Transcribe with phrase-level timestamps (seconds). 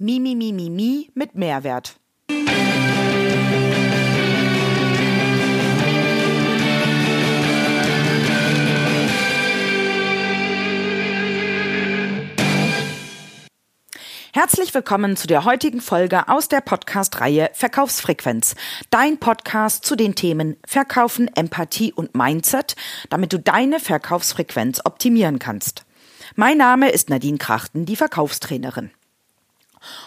[0.00, 1.98] Mimi, mi, mi, mi mit Mehrwert.
[14.32, 18.54] Herzlich willkommen zu der heutigen Folge aus der Podcast-Reihe Verkaufsfrequenz.
[18.90, 22.76] Dein Podcast zu den Themen Verkaufen, Empathie und Mindset,
[23.10, 25.84] damit du deine Verkaufsfrequenz optimieren kannst.
[26.36, 28.92] Mein Name ist Nadine Krachten, die Verkaufstrainerin.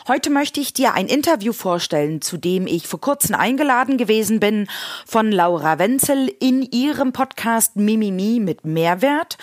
[0.07, 4.67] Heute möchte ich dir ein Interview vorstellen, zu dem ich vor kurzem eingeladen gewesen bin
[5.05, 9.38] von Laura Wenzel in ihrem Podcast Mimimi mit Mehrwert.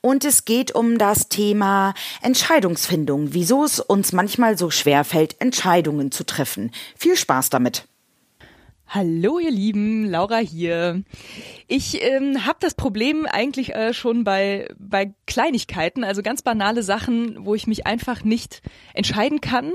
[0.00, 6.10] Und es geht um das Thema Entscheidungsfindung, wieso es uns manchmal so schwer fällt, Entscheidungen
[6.10, 6.72] zu treffen.
[6.96, 7.89] Viel Spaß damit.
[8.92, 11.04] Hallo ihr Lieben, Laura hier.
[11.68, 17.46] Ich ähm, habe das Problem eigentlich äh, schon bei, bei Kleinigkeiten, also ganz banale Sachen,
[17.46, 18.62] wo ich mich einfach nicht
[18.92, 19.74] entscheiden kann.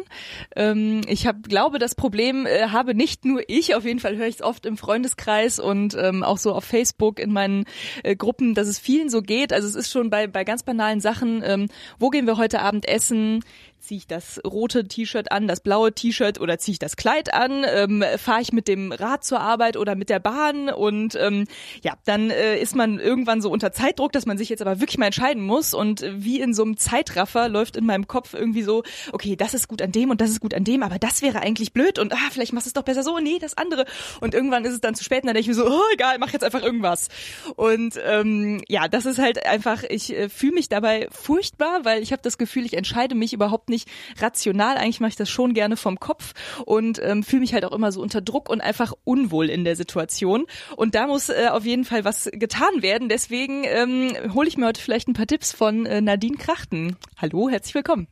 [0.57, 4.27] Ähm, ich hab, glaube, das Problem äh, habe nicht nur ich, auf jeden Fall höre
[4.27, 7.63] ich es oft im Freundeskreis und ähm, auch so auf Facebook in meinen
[8.03, 9.53] äh, Gruppen, dass es vielen so geht.
[9.53, 11.67] Also es ist schon bei, bei ganz banalen Sachen, ähm,
[11.99, 13.45] wo gehen wir heute Abend essen?
[13.85, 17.65] Ziehe ich das rote T-Shirt an, das blaue T-Shirt oder ziehe ich das Kleid an,
[17.67, 20.69] ähm, fahre ich mit dem Rad zur Arbeit oder mit der Bahn?
[20.69, 21.45] Und ähm,
[21.83, 24.97] ja, dann äh, ist man irgendwann so unter Zeitdruck, dass man sich jetzt aber wirklich
[24.97, 25.73] mal entscheiden muss.
[25.73, 29.67] Und wie in so einem Zeitraffer läuft in meinem Kopf irgendwie so, okay, das ist
[29.67, 32.13] gut an dem und das ist gut an dem, aber das wäre eigentlich blöd und
[32.13, 33.85] ah, vielleicht machst du es doch besser so, nee, das andere.
[34.19, 36.17] Und irgendwann ist es dann zu spät und dann denke ich mir so, oh, egal,
[36.19, 37.09] mach jetzt einfach irgendwas.
[37.55, 42.11] Und ähm, ja, das ist halt einfach, ich äh, fühle mich dabei furchtbar, weil ich
[42.11, 44.77] habe das Gefühl, ich entscheide mich überhaupt nicht nicht rational.
[44.77, 46.33] Eigentlich mache ich das schon gerne vom Kopf
[46.65, 49.75] und ähm, fühle mich halt auch immer so unter Druck und einfach unwohl in der
[49.75, 50.45] Situation.
[50.75, 53.09] Und da muss äh, auf jeden Fall was getan werden.
[53.09, 56.95] Deswegen ähm, hole ich mir heute vielleicht ein paar Tipps von äh, Nadine Krachten.
[57.17, 58.07] Hallo, herzlich willkommen.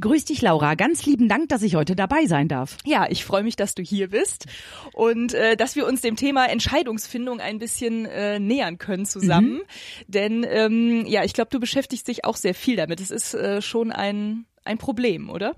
[0.00, 0.74] Grüß dich, Laura.
[0.74, 2.78] Ganz lieben Dank, dass ich heute dabei sein darf.
[2.84, 4.46] Ja, ich freue mich, dass du hier bist
[4.94, 9.54] und äh, dass wir uns dem Thema Entscheidungsfindung ein bisschen äh, nähern können zusammen.
[9.54, 9.62] Mhm.
[10.06, 13.00] Denn ähm, ja, ich glaube, du beschäftigst dich auch sehr viel damit.
[13.00, 15.56] Es ist äh, schon ein ein Problem, oder?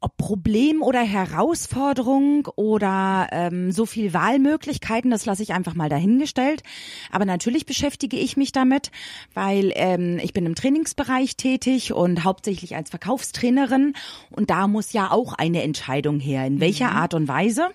[0.00, 6.62] ob Problem oder Herausforderung oder ähm, so viel Wahlmöglichkeiten, das lasse ich einfach mal dahingestellt.
[7.10, 8.90] Aber natürlich beschäftige ich mich damit,
[9.34, 13.94] weil ähm, ich bin im Trainingsbereich tätig und hauptsächlich als Verkaufstrainerin
[14.30, 16.96] und da muss ja auch eine Entscheidung her, in welcher mhm.
[16.96, 17.70] Art und Weise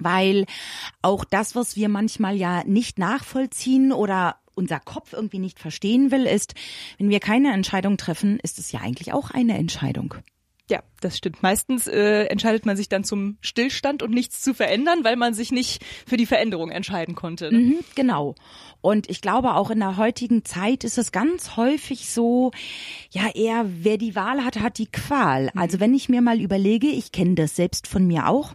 [0.00, 0.46] weil
[1.02, 6.26] auch das, was wir manchmal ja nicht nachvollziehen oder unser Kopf irgendwie nicht verstehen will,
[6.26, 6.54] ist,
[6.98, 10.14] wenn wir keine Entscheidung treffen, ist es ja eigentlich auch eine Entscheidung.
[10.70, 11.42] Ja, das stimmt.
[11.42, 15.50] Meistens äh, entscheidet man sich dann zum Stillstand und nichts zu verändern, weil man sich
[15.50, 17.50] nicht für die Veränderung entscheiden konnte.
[17.50, 17.58] Ne?
[17.58, 18.34] Mhm, genau.
[18.82, 22.50] Und ich glaube, auch in der heutigen Zeit ist es ganz häufig so,
[23.10, 25.44] ja, eher wer die Wahl hat, hat die Qual.
[25.44, 25.58] Mhm.
[25.58, 28.52] Also wenn ich mir mal überlege, ich kenne das selbst von mir auch,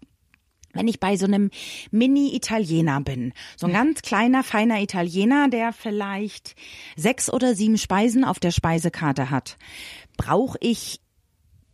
[0.74, 1.50] wenn ich bei so einem
[1.92, 6.56] Mini-Italiener bin, so ein ganz kleiner, feiner Italiener, der vielleicht
[6.96, 9.58] sechs oder sieben Speisen auf der Speisekarte hat,
[10.18, 11.00] brauche ich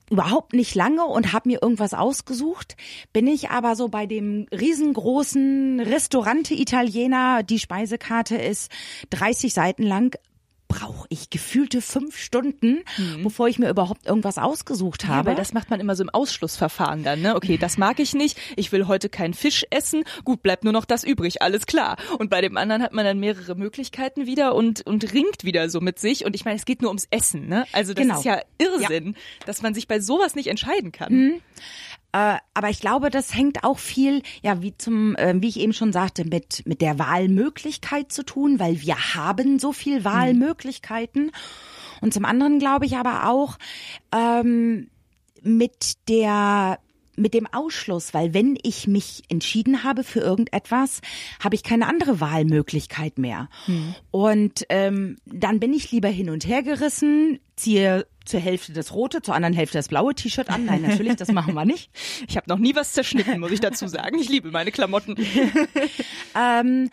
[0.10, 2.76] überhaupt nicht lange und habe mir irgendwas ausgesucht.
[3.14, 8.72] Bin ich aber so bei dem riesengroßen Restaurante Italiener, die Speisekarte ist
[9.12, 10.18] 30 Seiten lang,
[10.70, 13.24] brauche ich gefühlte fünf Stunden, mhm.
[13.24, 15.18] bevor ich mir überhaupt irgendwas ausgesucht habe.
[15.18, 17.36] Ja, weil das macht man immer so im Ausschlussverfahren dann, ne?
[17.36, 20.86] Okay, das mag ich nicht, ich will heute keinen Fisch essen, gut, bleibt nur noch
[20.86, 21.98] das übrig, alles klar.
[22.20, 25.82] Und bei dem anderen hat man dann mehrere Möglichkeiten wieder und, und ringt wieder so
[25.82, 26.24] mit sich.
[26.24, 27.66] Und ich meine, es geht nur ums Essen, ne?
[27.74, 28.20] Also das genau.
[28.20, 29.46] ist ja Irrsinn, ja.
[29.48, 31.14] dass man sich bei sowas nicht entscheiden kann.
[31.14, 31.42] Mhm.
[32.12, 35.74] Äh, aber ich glaube, das hängt auch viel, ja, wie zum, äh, wie ich eben
[35.74, 41.26] schon sagte, mit mit der Wahlmöglichkeit zu tun, weil wir haben so viel Wahlmöglichkeiten.
[41.26, 41.32] Mhm.
[42.02, 43.58] Und zum anderen glaube ich aber auch
[44.14, 44.90] ähm,
[45.42, 46.80] mit der
[47.20, 51.02] mit dem Ausschluss, weil wenn ich mich entschieden habe für irgendetwas,
[51.44, 53.50] habe ich keine andere Wahlmöglichkeit mehr.
[53.66, 53.94] Hm.
[54.10, 59.22] Und ähm, dann bin ich lieber hin und her gerissen, ziehe zur Hälfte das rote,
[59.22, 60.66] zur anderen Hälfte das blaue T-Shirt an.
[60.66, 61.92] Nein, natürlich, das machen wir nicht.
[62.28, 64.18] Ich habe noch nie was zerschnitten, muss ich dazu sagen.
[64.20, 65.16] Ich liebe meine Klamotten.
[66.36, 66.90] ähm,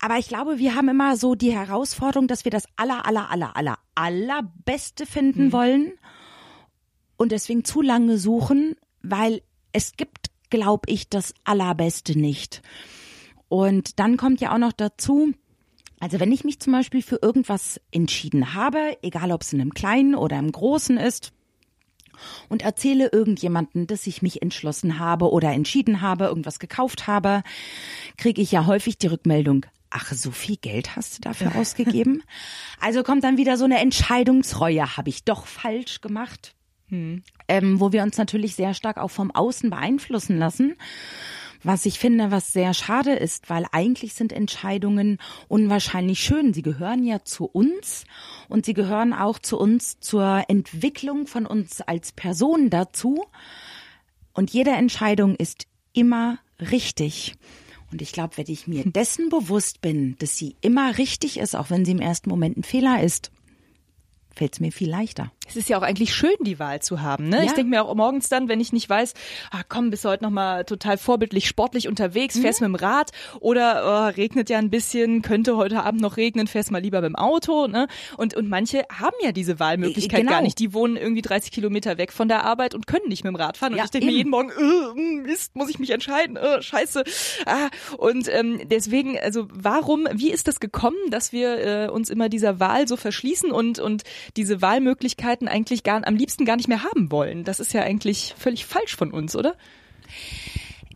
[0.00, 3.56] aber ich glaube, wir haben immer so die Herausforderung, dass wir das aller, aller, aller,
[3.56, 5.52] aller, allerbeste finden hm.
[5.52, 5.92] wollen
[7.16, 9.42] und deswegen zu lange suchen, weil
[9.72, 12.62] es gibt, glaube ich, das allerbeste nicht.
[13.48, 15.32] Und dann kommt ja auch noch dazu,
[16.00, 19.74] also wenn ich mich zum Beispiel für irgendwas entschieden habe, egal ob es in einem
[19.74, 21.32] kleinen oder im großen ist,
[22.50, 27.42] und erzähle irgendjemanden, dass ich mich entschlossen habe oder entschieden habe, irgendwas gekauft habe,
[28.18, 32.22] kriege ich ja häufig die Rückmeldung, ach, so viel Geld hast du dafür ausgegeben?
[32.78, 36.54] Also kommt dann wieder so eine Entscheidungsreue, habe ich doch falsch gemacht?
[36.90, 37.22] hm.
[37.48, 40.76] ähm, wo wir uns natürlich sehr stark auch vom Außen beeinflussen lassen.
[41.62, 45.18] Was ich finde, was sehr schade ist, weil eigentlich sind Entscheidungen
[45.48, 46.54] unwahrscheinlich schön.
[46.54, 48.04] Sie gehören ja zu uns
[48.48, 53.26] und sie gehören auch zu uns zur Entwicklung von uns als Person dazu.
[54.32, 57.34] Und jede Entscheidung ist immer richtig.
[57.92, 61.68] Und ich glaube, wenn ich mir dessen bewusst bin, dass sie immer richtig ist, auch
[61.68, 63.30] wenn sie im ersten Moment ein Fehler ist,
[64.34, 65.32] fällt es mir viel leichter.
[65.50, 67.28] Es ist ja auch eigentlich schön, die Wahl zu haben.
[67.28, 67.38] Ne?
[67.38, 67.42] Ja.
[67.42, 69.14] Ich denke mir auch morgens dann, wenn ich nicht weiß,
[69.50, 72.42] ah, komm, bist du heute nochmal total vorbildlich sportlich unterwegs, mhm.
[72.42, 73.10] fährst mit dem Rad
[73.40, 77.08] oder oh, regnet ja ein bisschen, könnte heute Abend noch regnen, fährst mal lieber mit
[77.08, 77.66] dem Auto.
[77.66, 77.88] Ne?
[78.16, 80.32] Und, und manche haben ja diese Wahlmöglichkeit genau.
[80.32, 80.58] gar nicht.
[80.60, 83.56] Die wohnen irgendwie 30 Kilometer weg von der Arbeit und können nicht mit dem Rad
[83.56, 83.72] fahren.
[83.72, 87.02] Und ja, ich denke mir jeden Morgen, äh, Mist, muss ich mich entscheiden, äh, scheiße.
[87.46, 92.28] Ah, und ähm, deswegen, also warum, wie ist das gekommen, dass wir äh, uns immer
[92.28, 94.04] dieser Wahl so verschließen und, und
[94.36, 97.44] diese Wahlmöglichkeit Möglichkeiten eigentlich gar, am liebsten gar nicht mehr haben wollen.
[97.44, 99.56] Das ist ja eigentlich völlig falsch von uns, oder?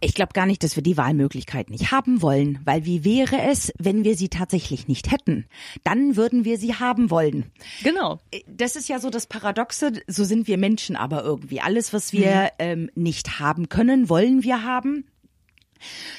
[0.00, 3.72] Ich glaube gar nicht, dass wir die Wahlmöglichkeit nicht haben wollen, weil wie wäre es,
[3.78, 5.46] wenn wir sie tatsächlich nicht hätten?
[5.82, 7.50] Dann würden wir sie haben wollen.
[7.82, 8.20] Genau.
[8.30, 11.60] Äh, das ist ja so das Paradoxe, so sind wir Menschen aber irgendwie.
[11.60, 12.48] Alles, was wir mhm.
[12.58, 15.06] ähm, nicht haben können, wollen wir haben.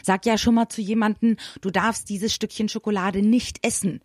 [0.04, 4.02] Sag ja schon mal zu jemanden, du darfst dieses Stückchen Schokolade nicht essen.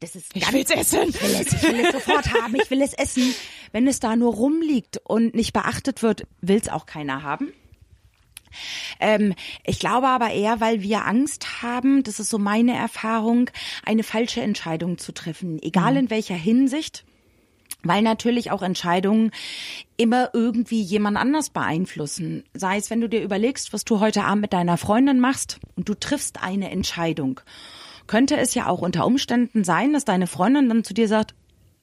[0.00, 1.08] Das ist ich will's essen.
[1.08, 2.54] Ich will es, ich will es sofort haben.
[2.54, 3.34] Ich will es essen.
[3.72, 7.52] Wenn es da nur rumliegt und nicht beachtet wird, will's auch keiner haben.
[8.98, 9.34] Ähm,
[9.64, 13.50] ich glaube aber eher, weil wir Angst haben, das ist so meine Erfahrung,
[13.84, 15.98] eine falsche Entscheidung zu treffen, egal mhm.
[15.98, 17.04] in welcher Hinsicht
[17.82, 19.30] weil natürlich auch Entscheidungen
[19.96, 22.44] immer irgendwie jemand anders beeinflussen.
[22.54, 25.88] Sei es, wenn du dir überlegst, was du heute Abend mit deiner Freundin machst und
[25.88, 27.40] du triffst eine Entscheidung,
[28.06, 31.34] könnte es ja auch unter Umständen sein, dass deine Freundin dann zu dir sagt,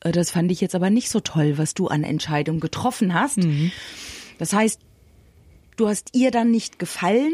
[0.01, 3.37] das fand ich jetzt aber nicht so toll, was du an Entscheidung getroffen hast.
[3.37, 3.71] Mhm.
[4.37, 4.79] Das heißt,
[5.75, 7.33] du hast ihr dann nicht gefallen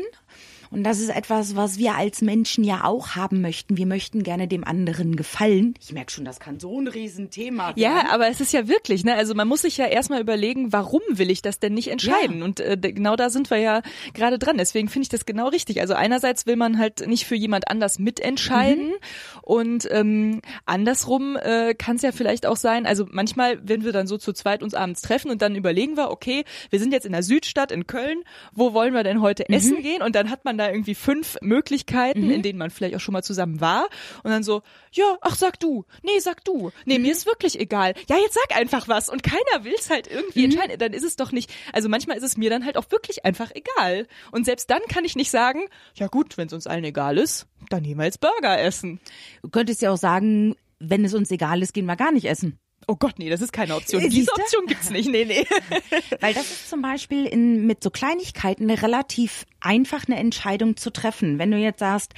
[0.73, 3.77] und das ist etwas, was wir als Menschen ja auch haben möchten.
[3.77, 5.75] Wir möchten gerne dem anderen gefallen.
[5.79, 7.73] Ich merke schon, das kann so ein Riesenthema sein.
[7.77, 9.15] Ja, aber es ist ja wirklich, ne?
[9.15, 12.39] Also man muss sich ja erstmal überlegen, warum will ich das denn nicht entscheiden?
[12.39, 12.45] Ja.
[12.45, 13.81] Und äh, genau da sind wir ja
[14.13, 14.57] gerade dran.
[14.57, 15.79] Deswegen finde ich das genau richtig.
[15.81, 18.93] Also einerseits will man halt nicht für jemand anders mitentscheiden mhm.
[19.41, 24.07] und ähm, andersrum äh, kann es ja vielleicht auch sein, also manchmal, wenn wir dann
[24.07, 27.11] so zu zweit uns abends treffen und dann überlegen wir, okay, wir sind jetzt in
[27.11, 28.23] der Südstadt in Köln,
[28.53, 29.55] wo wollen wir denn heute mhm.
[29.55, 30.01] essen gehen?
[30.01, 32.31] Und dann hat man da da irgendwie fünf Möglichkeiten, mhm.
[32.31, 33.87] in denen man vielleicht auch schon mal zusammen war.
[34.23, 34.61] Und dann so,
[34.91, 37.03] ja, ach sag du, nee, sag du, nee, mhm.
[37.03, 37.93] mir ist wirklich egal.
[38.07, 39.09] Ja, jetzt sag einfach was.
[39.09, 40.51] Und keiner will es halt irgendwie mhm.
[40.51, 40.79] entscheiden.
[40.79, 43.51] Dann ist es doch nicht, also manchmal ist es mir dann halt auch wirklich einfach
[43.53, 44.07] egal.
[44.31, 45.65] Und selbst dann kann ich nicht sagen,
[45.95, 48.99] ja gut, wenn es uns allen egal ist, dann nehmen wir jetzt Burger essen.
[49.41, 52.59] Du könntest ja auch sagen, wenn es uns egal ist, gehen wir gar nicht essen.
[52.87, 54.01] Oh Gott, nee, das ist keine Option.
[54.01, 54.15] Siehste?
[54.15, 55.09] Diese Option gibt's nicht.
[55.09, 55.45] Nee, nee.
[56.19, 61.39] Weil das ist zum Beispiel in, mit so Kleinigkeiten relativ einfach eine Entscheidung zu treffen.
[61.39, 62.13] Wenn du jetzt sagst,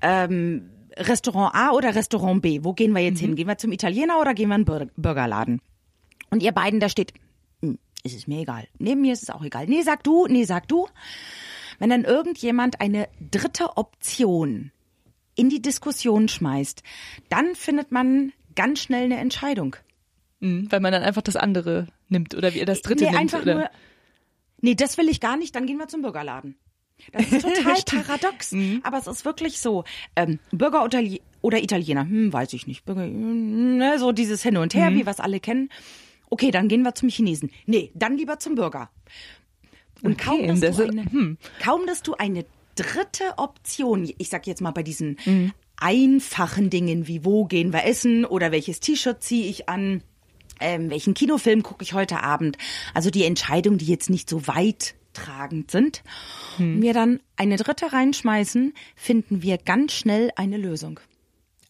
[0.00, 3.26] ähm, Restaurant A oder Restaurant B, wo gehen wir jetzt mhm.
[3.26, 3.36] hin?
[3.36, 5.60] Gehen wir zum Italiener oder gehen wir in den Burgerladen?
[6.30, 7.12] Und ihr beiden, da steht,
[7.62, 8.68] hm, ist es mir egal.
[8.78, 9.66] Neben mir ist es auch egal.
[9.66, 10.88] Nee, sag du, nee, sag du.
[11.78, 14.70] Wenn dann irgendjemand eine dritte Option
[15.34, 16.82] in die Diskussion schmeißt,
[17.30, 19.76] dann findet man ganz schnell eine Entscheidung.
[20.40, 23.20] Mhm, weil man dann einfach das andere nimmt oder wie das dritte nee, nimmt.
[23.20, 23.54] Einfach oder?
[23.54, 23.70] Nur,
[24.62, 26.56] nee, das will ich gar nicht, dann gehen wir zum Burgerladen.
[27.12, 28.80] Das ist total paradox, mhm.
[28.82, 29.84] aber es ist wirklich so.
[30.16, 31.02] Ähm, Burger oder,
[31.40, 32.84] oder Italiener, hm, weiß ich nicht.
[32.84, 34.96] Burger, ne, so dieses Hin und Her, mhm.
[34.96, 35.70] wie wir es alle kennen.
[36.28, 37.50] Okay, dann gehen wir zum Chinesen.
[37.66, 38.90] Nee, dann lieber zum Burger.
[40.02, 41.38] Und okay, kaum, dass, das du eine, hm.
[41.60, 42.44] kaum, dass du eine
[42.74, 45.52] dritte Option, ich sag jetzt mal bei diesen mhm.
[45.76, 50.02] einfachen Dingen wie wo gehen wir essen oder welches T-Shirt ziehe ich an,
[50.60, 52.56] ähm, welchen Kinofilm gucke ich heute Abend.
[52.94, 56.02] Also die Entscheidungen, die jetzt nicht so weit tragend sind.
[56.56, 56.82] Hm.
[56.82, 61.00] wir dann eine dritte reinschmeißen, finden wir ganz schnell eine Lösung.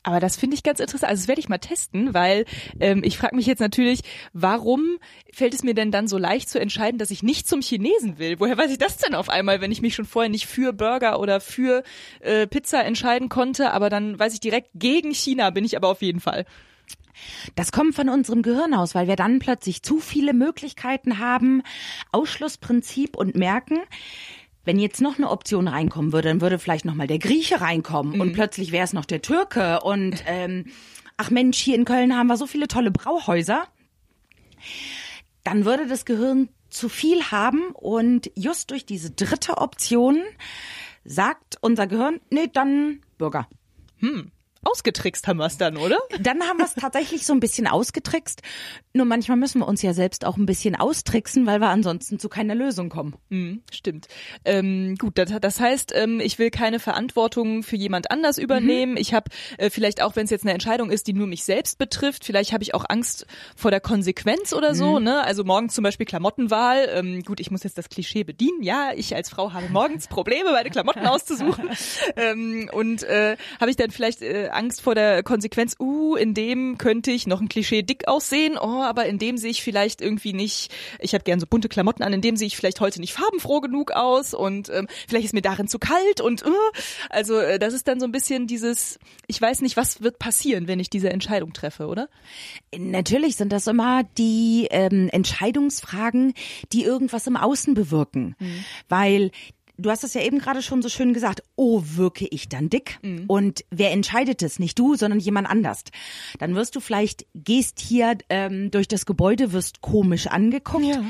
[0.03, 1.11] Aber das finde ich ganz interessant.
[1.11, 2.47] Also das werde ich mal testen, weil
[2.81, 4.01] ähm, ich frage mich jetzt natürlich,
[4.33, 4.99] warum
[5.31, 8.41] fällt es mir denn dann so leicht zu entscheiden, dass ich nicht zum Chinesen will?
[8.41, 11.21] Woher weiß ich das denn auf einmal, wenn ich mich schon vorher nicht für Burger
[11.21, 11.83] oder für
[12.21, 16.01] äh, Pizza entscheiden konnte, aber dann weiß ich direkt, gegen China bin ich aber auf
[16.01, 16.47] jeden Fall.
[17.55, 21.63] Das kommt von unserem Gehirn aus, weil wir dann plötzlich zu viele Möglichkeiten haben,
[22.13, 23.81] Ausschlussprinzip und merken,
[24.65, 28.15] wenn jetzt noch eine Option reinkommen würde, dann würde vielleicht noch mal der Grieche reinkommen
[28.15, 28.21] mhm.
[28.21, 30.67] und plötzlich wäre es noch der Türke und ähm,
[31.17, 33.67] ach Mensch, hier in Köln haben wir so viele tolle Brauhäuser.
[35.45, 40.23] Dann würde das Gehirn zu viel haben und just durch diese dritte Option
[41.05, 43.49] sagt unser Gehirn, nee, dann Bürger.
[43.99, 44.31] Hm.
[44.63, 45.99] Ausgetrickst haben wir es dann, oder?
[46.21, 48.43] Dann haben wir es tatsächlich so ein bisschen ausgetrickst.
[48.93, 52.29] Nur manchmal müssen wir uns ja selbst auch ein bisschen austricksen, weil wir ansonsten zu
[52.29, 53.17] keiner Lösung kommen.
[53.31, 54.09] Mhm, stimmt.
[54.45, 58.93] Ähm, gut, das, das heißt, ähm, ich will keine Verantwortung für jemand anders übernehmen.
[58.93, 58.99] Mhm.
[58.99, 61.79] Ich habe äh, vielleicht auch, wenn es jetzt eine Entscheidung ist, die nur mich selbst
[61.79, 63.27] betrifft, vielleicht habe ich auch Angst
[63.57, 64.99] vor der Konsequenz oder so.
[64.99, 65.05] Mhm.
[65.05, 65.25] Ne?
[65.25, 66.89] Also morgen zum Beispiel Klamottenwahl.
[66.93, 68.63] Ähm, gut, ich muss jetzt das Klischee bedienen.
[68.63, 71.71] Ja, ich als Frau habe morgens Probleme, meine Klamotten auszusuchen.
[72.17, 76.79] ähm, und äh, habe ich dann vielleicht äh, Angst vor der Konsequenz, uh, in dem
[76.79, 80.33] könnte ich noch ein Klischee dick aussehen, oh, aber in dem sehe ich vielleicht irgendwie
[80.33, 83.13] nicht, ich habe gern so bunte Klamotten an, in dem sehe ich vielleicht heute nicht
[83.13, 86.53] farbenfroh genug aus und ähm, vielleicht ist mir darin zu kalt und uh,
[87.09, 90.69] also äh, das ist dann so ein bisschen dieses, ich weiß nicht, was wird passieren,
[90.69, 92.09] wenn ich diese Entscheidung treffe, oder?
[92.77, 96.35] Natürlich sind das immer die ähm, Entscheidungsfragen,
[96.73, 98.65] die irgendwas im Außen bewirken, mhm.
[98.89, 99.31] weil
[99.81, 102.99] du hast es ja eben gerade schon so schön gesagt, oh, wirke ich dann dick?
[103.03, 103.25] Mhm.
[103.27, 104.59] Und wer entscheidet es?
[104.59, 105.85] Nicht du, sondern jemand anders.
[106.39, 110.85] Dann wirst du vielleicht, gehst hier ähm, durch das Gebäude, wirst komisch angeguckt.
[110.85, 111.05] Ja.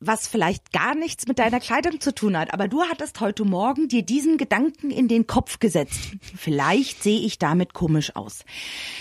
[0.00, 3.88] Was vielleicht gar nichts mit deiner Kleidung zu tun hat, aber du hattest heute Morgen
[3.88, 6.12] dir diesen Gedanken in den Kopf gesetzt.
[6.36, 8.44] Vielleicht sehe ich damit komisch aus.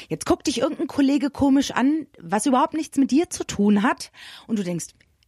[0.10, 4.12] Jetzt guckt dich irgendein Kollege komisch an, was überhaupt nichts mit dir zu tun hat,
[4.48, 4.88] und du denkst,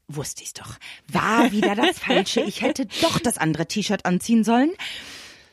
[0.10, 0.76] wusste ich's doch.
[1.08, 2.42] War wieder das Falsche.
[2.42, 4.72] Ich hätte doch das andere T-Shirt anziehen sollen.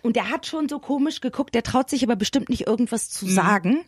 [0.03, 3.27] Und der hat schon so komisch geguckt, der traut sich aber bestimmt nicht irgendwas zu
[3.27, 3.31] mhm.
[3.31, 3.85] sagen.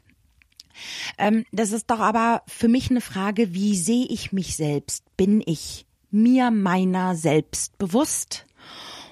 [1.17, 5.05] Ähm, das ist doch aber für mich eine Frage, wie sehe ich mich selbst?
[5.17, 8.47] Bin ich mir meiner selbst bewusst?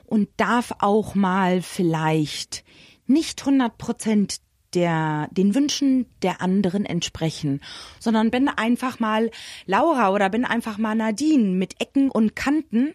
[0.05, 2.65] Und darf auch mal vielleicht
[3.07, 4.41] nicht 100 Prozent
[4.76, 7.61] der, den Wünschen der anderen entsprechen,
[7.99, 9.30] sondern bin einfach mal
[9.64, 12.95] Laura oder bin einfach mal Nadine mit Ecken und Kanten.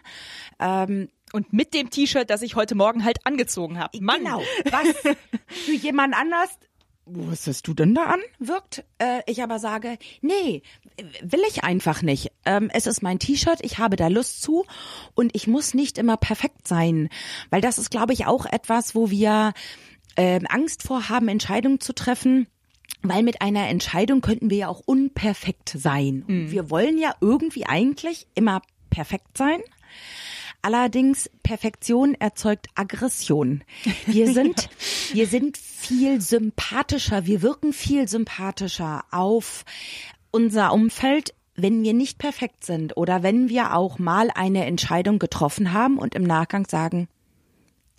[0.59, 3.97] Ähm, und mit dem T-Shirt, das ich heute Morgen halt angezogen habe.
[4.01, 4.19] Mann.
[4.19, 4.43] Genau.
[4.69, 5.15] Was
[5.47, 6.49] für jemand anders
[7.05, 8.19] was hast du denn da an?
[8.39, 8.83] Wirkt.
[8.99, 10.61] Äh, ich aber sage, nee,
[11.21, 12.31] will ich einfach nicht.
[12.45, 14.65] Ähm, es ist mein T-Shirt, ich habe da Lust zu
[15.13, 17.09] und ich muss nicht immer perfekt sein.
[17.49, 19.53] Weil das ist, glaube ich, auch etwas, wo wir
[20.15, 22.47] äh, Angst vor haben, Entscheidungen zu treffen.
[23.03, 26.23] Weil mit einer Entscheidung könnten wir ja auch unperfekt sein.
[26.27, 26.51] Mhm.
[26.51, 29.59] Wir wollen ja irgendwie eigentlich immer perfekt sein.
[30.61, 33.63] Allerdings Perfektion erzeugt Aggression.
[34.05, 34.69] Wir sind,
[35.13, 39.65] wir sind viel sympathischer, wir wirken viel sympathischer auf
[40.29, 45.73] unser Umfeld, wenn wir nicht perfekt sind oder wenn wir auch mal eine Entscheidung getroffen
[45.73, 47.07] haben und im Nachgang sagen,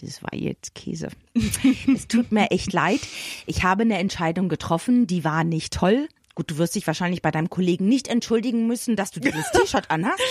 [0.03, 1.09] das war jetzt Käse.
[1.95, 3.01] es tut mir echt leid.
[3.47, 6.09] Ich habe eine Entscheidung getroffen, die war nicht toll.
[6.35, 9.91] Gut, du wirst dich wahrscheinlich bei deinem Kollegen nicht entschuldigen müssen, dass du dieses T-Shirt
[9.91, 10.23] anhast.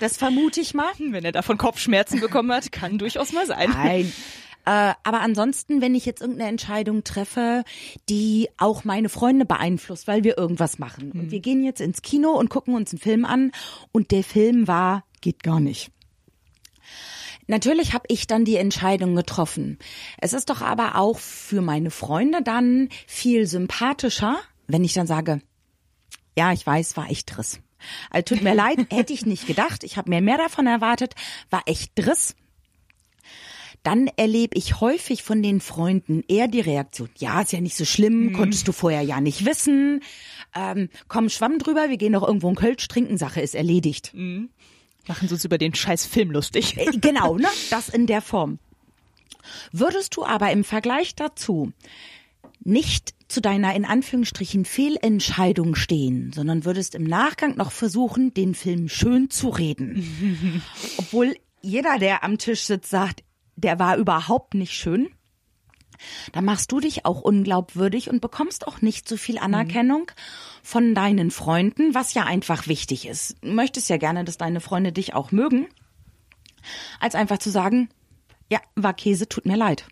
[0.00, 0.90] Das vermute ich mal.
[0.98, 3.70] Wenn er davon Kopfschmerzen bekommen hat, kann durchaus mal sein.
[3.70, 4.12] Nein.
[4.64, 7.64] Äh, aber ansonsten, wenn ich jetzt irgendeine Entscheidung treffe,
[8.08, 11.10] die auch meine Freunde beeinflusst, weil wir irgendwas machen.
[11.12, 11.30] Und hm.
[11.30, 13.52] wir gehen jetzt ins Kino und gucken uns einen Film an
[13.90, 15.90] und der Film war, geht gar nicht.
[17.50, 19.80] Natürlich habe ich dann die Entscheidung getroffen.
[20.18, 24.38] Es ist doch aber auch für meine Freunde dann viel sympathischer,
[24.68, 25.42] wenn ich dann sage,
[26.38, 27.58] ja, ich weiß, war echt Driss.
[28.08, 29.82] Also tut mir leid, hätte ich nicht gedacht.
[29.82, 31.16] Ich habe mir mehr davon erwartet,
[31.50, 32.36] war echt Driss.
[33.82, 37.84] Dann erlebe ich häufig von den Freunden eher die Reaktion, ja, ist ja nicht so
[37.84, 38.32] schlimm, mhm.
[38.32, 40.04] konntest du vorher ja nicht wissen.
[40.54, 44.12] Ähm, komm, schwamm drüber, wir gehen doch irgendwo einen Kölsch trinken, Sache ist erledigt.
[44.14, 44.50] Mhm.
[45.06, 46.76] Machen Sie uns über den scheiß Film lustig.
[46.76, 47.48] Äh, genau, ne?
[47.70, 48.58] Das in der Form.
[49.72, 51.72] Würdest du aber im Vergleich dazu
[52.62, 58.88] nicht zu deiner in Anführungsstrichen Fehlentscheidung stehen, sondern würdest im Nachgang noch versuchen, den Film
[58.88, 60.62] schön zu reden.
[60.98, 63.22] Obwohl jeder, der am Tisch sitzt, sagt,
[63.56, 65.08] der war überhaupt nicht schön
[66.32, 70.62] dann machst du dich auch unglaubwürdig und bekommst auch nicht so viel Anerkennung mhm.
[70.62, 73.36] von deinen Freunden, was ja einfach wichtig ist.
[73.42, 75.66] Du möchtest ja gerne, dass deine Freunde dich auch mögen,
[76.98, 77.88] als einfach zu sagen,
[78.50, 79.86] ja, war Käse, tut mir leid.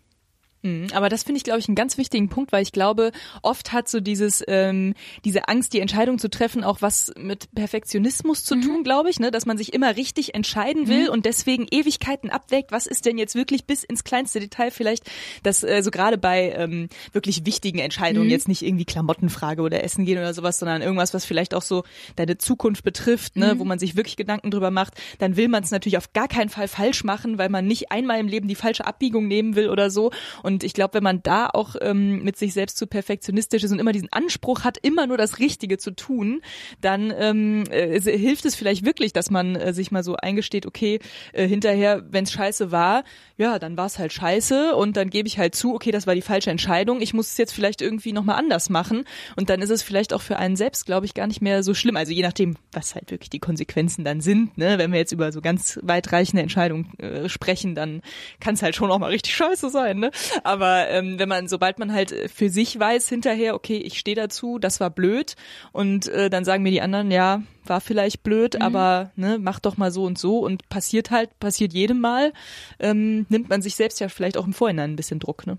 [0.61, 0.87] Mhm.
[0.93, 3.11] Aber das finde ich, glaube ich, einen ganz wichtigen Punkt, weil ich glaube,
[3.41, 8.43] oft hat so dieses ähm, diese Angst, die Entscheidung zu treffen, auch was mit Perfektionismus
[8.43, 8.61] zu mhm.
[8.61, 11.09] tun, glaube ich, ne, dass man sich immer richtig entscheiden will mhm.
[11.09, 15.09] und deswegen Ewigkeiten abwägt, was ist denn jetzt wirklich bis ins kleinste Detail vielleicht,
[15.43, 18.31] dass äh, so gerade bei ähm, wirklich wichtigen Entscheidungen mhm.
[18.31, 21.83] jetzt nicht irgendwie Klamottenfrage oder Essen gehen oder sowas, sondern irgendwas, was vielleicht auch so
[22.15, 23.59] deine Zukunft betrifft, ne, mhm.
[23.59, 26.49] wo man sich wirklich Gedanken drüber macht, dann will man es natürlich auf gar keinen
[26.49, 29.89] Fall falsch machen, weil man nicht einmal im Leben die falsche Abbiegung nehmen will oder
[29.89, 30.11] so.
[30.43, 33.71] Und Und ich glaube, wenn man da auch ähm, mit sich selbst zu perfektionistisch ist
[33.71, 36.41] und immer diesen Anspruch hat, immer nur das Richtige zu tun,
[36.81, 41.01] dann ähm, äh, hilft es vielleicht wirklich, dass man äh, sich mal so eingesteht, okay,
[41.33, 43.03] äh, hinterher, wenn es scheiße war,
[43.37, 46.15] ja, dann war es halt scheiße und dann gebe ich halt zu, okay, das war
[46.15, 46.99] die falsche Entscheidung.
[46.99, 49.05] Ich muss es jetzt vielleicht irgendwie nochmal anders machen.
[49.35, 51.75] Und dann ist es vielleicht auch für einen selbst, glaube ich, gar nicht mehr so
[51.75, 51.95] schlimm.
[51.95, 54.57] Also je nachdem, was halt wirklich die Konsequenzen dann sind.
[54.57, 54.79] Ne?
[54.79, 58.01] Wenn wir jetzt über so ganz weitreichende Entscheidungen äh, sprechen, dann
[58.39, 59.99] kann es halt schon auch mal richtig scheiße sein.
[59.99, 60.09] Ne?
[60.43, 64.59] Aber ähm, wenn man, sobald man halt für sich weiß hinterher, okay, ich stehe dazu,
[64.59, 65.35] das war blöd
[65.71, 68.61] und äh, dann sagen mir die anderen, ja, war vielleicht blöd, mhm.
[68.61, 72.33] aber ne, mach doch mal so und so und passiert halt, passiert jedem Mal,
[72.79, 75.45] ähm, nimmt man sich selbst ja vielleicht auch im Vorhinein ein bisschen Druck.
[75.47, 75.57] Ne?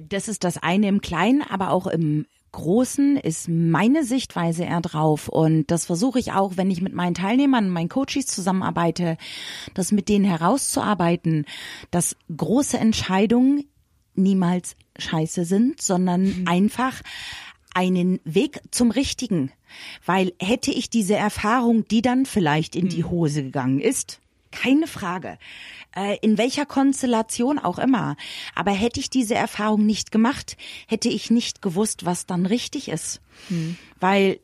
[0.00, 2.26] Das ist das eine im Kleinen, aber auch im
[2.58, 5.28] Großen ist meine Sichtweise eher drauf.
[5.28, 9.16] Und das versuche ich auch, wenn ich mit meinen Teilnehmern, meinen Coaches zusammenarbeite,
[9.74, 11.46] das mit denen herauszuarbeiten,
[11.92, 13.64] dass große Entscheidungen
[14.16, 16.48] niemals scheiße sind, sondern mhm.
[16.48, 17.00] einfach
[17.74, 19.52] einen Weg zum Richtigen.
[20.04, 23.10] Weil hätte ich diese Erfahrung, die dann vielleicht in die hm.
[23.10, 25.38] Hose gegangen ist, keine Frage,
[25.94, 28.16] äh, in welcher Konstellation auch immer.
[28.54, 33.20] Aber hätte ich diese Erfahrung nicht gemacht, hätte ich nicht gewusst, was dann richtig ist.
[33.48, 33.76] Hm.
[34.00, 34.40] Weil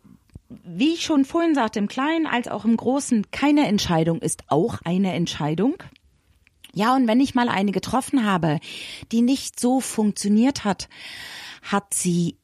[0.63, 4.79] wie ich schon vorhin sagte, im Kleinen als auch im Großen, keine Entscheidung ist auch
[4.85, 5.83] eine Entscheidung.
[6.75, 8.59] Ja, und wenn ich mal eine getroffen habe,
[9.13, 10.89] die nicht so funktioniert hat,
[11.63, 12.37] hat sie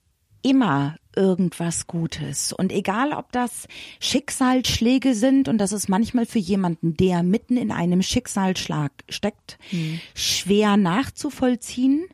[0.43, 2.53] immer irgendwas Gutes.
[2.53, 3.67] Und egal, ob das
[3.99, 10.01] Schicksalsschläge sind, und das ist manchmal für jemanden, der mitten in einem Schicksalsschlag steckt, hm.
[10.15, 12.07] schwer nachzuvollziehen.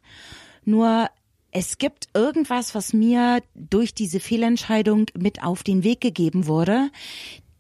[0.65, 1.09] Nur
[1.51, 6.91] es gibt irgendwas, was mir durch diese Fehlentscheidung mit auf den Weg gegeben wurde,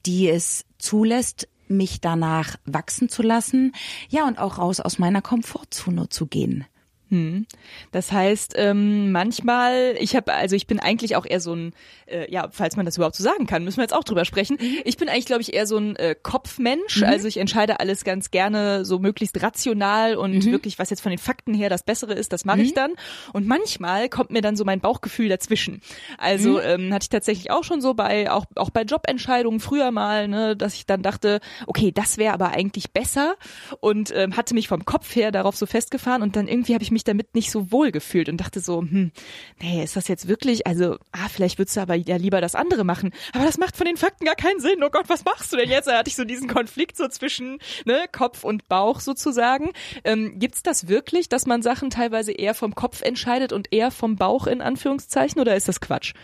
[0.04, 3.72] die es zulässt, mich danach wachsen zu lassen,
[4.08, 6.64] ja, und auch raus aus meiner Komfortzone zu gehen.
[7.08, 7.46] Hm.
[7.92, 11.72] Das heißt, ähm, manchmal, ich habe, also ich bin eigentlich auch eher so ein,
[12.06, 14.58] äh, ja, falls man das überhaupt so sagen kann, müssen wir jetzt auch drüber sprechen.
[14.60, 14.78] Mhm.
[14.84, 17.00] Ich bin eigentlich, glaube ich, eher so ein äh, Kopfmensch.
[17.00, 17.04] Mhm.
[17.04, 20.50] Also ich entscheide alles ganz gerne so möglichst rational und mhm.
[20.50, 22.74] wirklich, was jetzt von den Fakten her das Bessere ist, das mache ich mhm.
[22.74, 22.92] dann.
[23.32, 25.82] Und manchmal kommt mir dann so mein Bauchgefühl dazwischen.
[26.18, 26.60] Also mhm.
[26.64, 30.56] ähm, hatte ich tatsächlich auch schon so bei, auch, auch bei Jobentscheidungen früher mal, ne,
[30.56, 33.36] dass ich dann dachte, okay, das wäre aber eigentlich besser
[33.78, 36.95] und ähm, hatte mich vom Kopf her darauf so festgefahren und dann irgendwie habe ich
[36.96, 39.12] mich damit nicht so wohl gefühlt und dachte so, hm,
[39.60, 42.84] nee, ist das jetzt wirklich, also, ah, vielleicht würdest du aber ja lieber das andere
[42.84, 43.12] machen.
[43.34, 44.82] Aber das macht von den Fakten gar keinen Sinn.
[44.82, 45.86] Oh Gott, was machst du denn jetzt?
[45.88, 49.72] Da hatte ich so diesen Konflikt so zwischen ne, Kopf und Bauch sozusagen.
[50.04, 54.16] Ähm, gibt's das wirklich, dass man Sachen teilweise eher vom Kopf entscheidet und eher vom
[54.16, 56.14] Bauch in Anführungszeichen oder ist das Quatsch?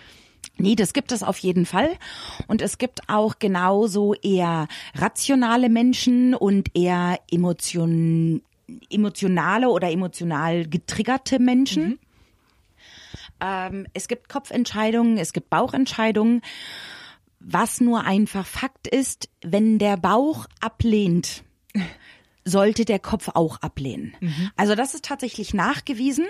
[0.56, 1.90] Nee, das gibt es auf jeden Fall.
[2.46, 8.42] Und es gibt auch genauso eher rationale Menschen und eher emotion
[8.90, 11.84] emotionale oder emotional getriggerte Menschen.
[11.84, 11.98] Mhm.
[13.40, 16.42] Ähm, es gibt Kopfentscheidungen, es gibt Bauchentscheidungen.
[17.40, 21.42] Was nur einfach Fakt ist, wenn der Bauch ablehnt,
[22.44, 24.14] sollte der Kopf auch ablehnen.
[24.20, 24.50] Mhm.
[24.56, 26.26] Also das ist tatsächlich nachgewiesen,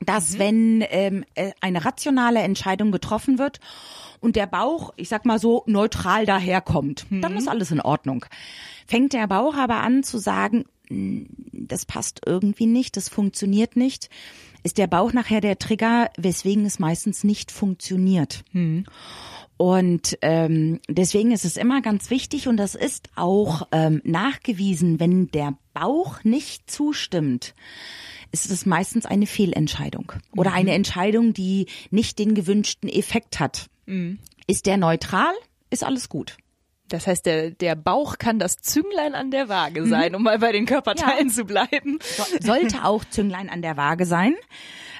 [0.00, 0.38] dass mhm.
[0.38, 3.60] wenn ähm, äh, eine rationale Entscheidung getroffen wird
[4.20, 7.22] und der Bauch, ich sag mal so, neutral daherkommt, mhm.
[7.22, 8.24] dann ist alles in Ordnung.
[8.86, 14.10] Fängt der Bauch aber an zu sagen, das passt irgendwie nicht, das funktioniert nicht,
[14.62, 18.44] ist der Bauch nachher der Trigger, weswegen es meistens nicht funktioniert.
[18.52, 18.84] Hm.
[19.56, 25.28] Und ähm, deswegen ist es immer ganz wichtig und das ist auch ähm, nachgewiesen, wenn
[25.28, 27.54] der Bauch nicht zustimmt,
[28.32, 30.56] ist es meistens eine Fehlentscheidung oder mhm.
[30.56, 33.68] eine Entscheidung, die nicht den gewünschten Effekt hat.
[33.84, 34.18] Mhm.
[34.46, 35.32] Ist der neutral,
[35.68, 36.38] ist alles gut.
[36.90, 40.16] Das heißt, der, der Bauch kann das Zünglein an der Waage sein, mhm.
[40.16, 41.34] um mal bei den Körperteilen ja.
[41.34, 41.98] zu bleiben.
[42.02, 44.34] So, sollte auch Zünglein an der Waage sein.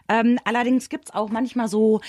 [0.09, 2.01] Ähm, allerdings gibt's auch manchmal so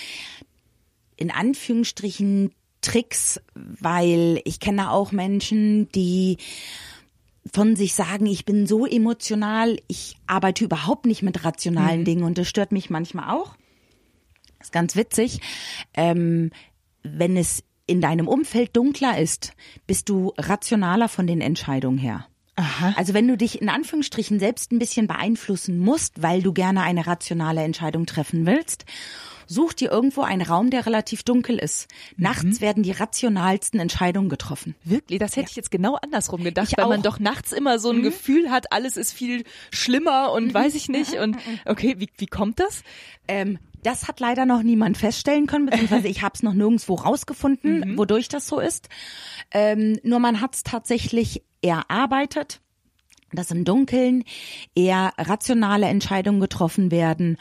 [1.18, 6.38] in Anführungsstrichen Tricks, weil ich kenne auch Menschen, die
[7.52, 12.06] von sich sagen, ich bin so emotional, ich arbeite überhaupt nicht mit rationalen mhm.
[12.06, 13.56] Dingen und das stört mich manchmal auch.
[14.60, 15.42] Das ist ganz witzig.
[15.96, 16.52] Ähm,
[17.04, 19.52] wenn es in deinem Umfeld dunkler ist,
[19.86, 22.26] bist du rationaler von den Entscheidungen her.
[22.56, 22.94] Aha.
[22.96, 27.06] Also wenn du dich in Anführungsstrichen selbst ein bisschen beeinflussen musst, weil du gerne eine
[27.06, 28.86] rationale Entscheidung treffen willst,
[29.46, 31.90] such dir irgendwo einen Raum, der relativ dunkel ist.
[32.16, 32.62] Nachts mhm.
[32.62, 34.76] werden die rationalsten Entscheidungen getroffen.
[34.86, 35.20] Wirklich?
[35.20, 35.50] Das hätte ja.
[35.50, 36.90] ich jetzt genau andersrum gedacht, ich weil auch.
[36.90, 38.04] man doch nachts immer so ein mhm.
[38.04, 40.54] Gefühl hat, alles ist viel schlimmer und mhm.
[40.54, 41.14] weiß ich nicht.
[41.22, 42.84] Und okay, wie, wie kommt das?
[43.28, 47.92] Ähm, das hat leider noch niemand feststellen können, beziehungsweise ich habe es noch nirgendwo rausgefunden,
[47.92, 47.98] mhm.
[47.98, 48.90] wodurch das so ist.
[49.52, 52.62] Ähm, nur man hat es tatsächlich erarbeitet
[53.34, 54.26] dass im Dunkeln
[54.76, 57.38] eher rationale Entscheidungen getroffen werden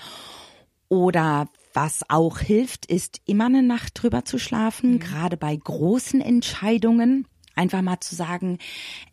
[0.88, 4.98] oder was auch hilft, ist immer eine Nacht drüber zu schlafen, mhm.
[4.98, 7.26] gerade bei großen Entscheidungen.
[7.54, 8.58] Einfach mal zu sagen,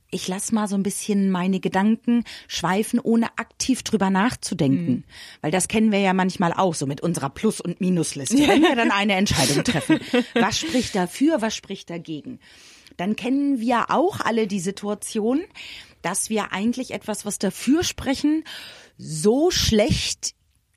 [0.09, 4.91] ich lass mal so ein bisschen meine Gedanken schweifen, ohne aktiv drüber nachzudenken.
[4.91, 5.03] Mhm.
[5.41, 8.37] Weil das kennen wir ja manchmal auch so mit unserer Plus- und Minusliste.
[8.47, 9.99] Wenn wir dann eine Entscheidung treffen.
[10.33, 12.39] Was spricht dafür, was spricht dagegen?
[12.95, 15.41] Dann kennen wir auch alle die Situation,
[16.01, 18.43] dass wir eigentlich etwas, was dafür sprechen,
[18.97, 20.33] so schlecht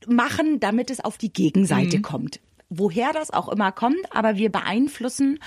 [0.07, 2.03] machen, damit es auf die Gegenseite mhm.
[2.03, 2.41] kommt.
[2.69, 5.41] Woher das auch immer kommt, aber wir beeinflussen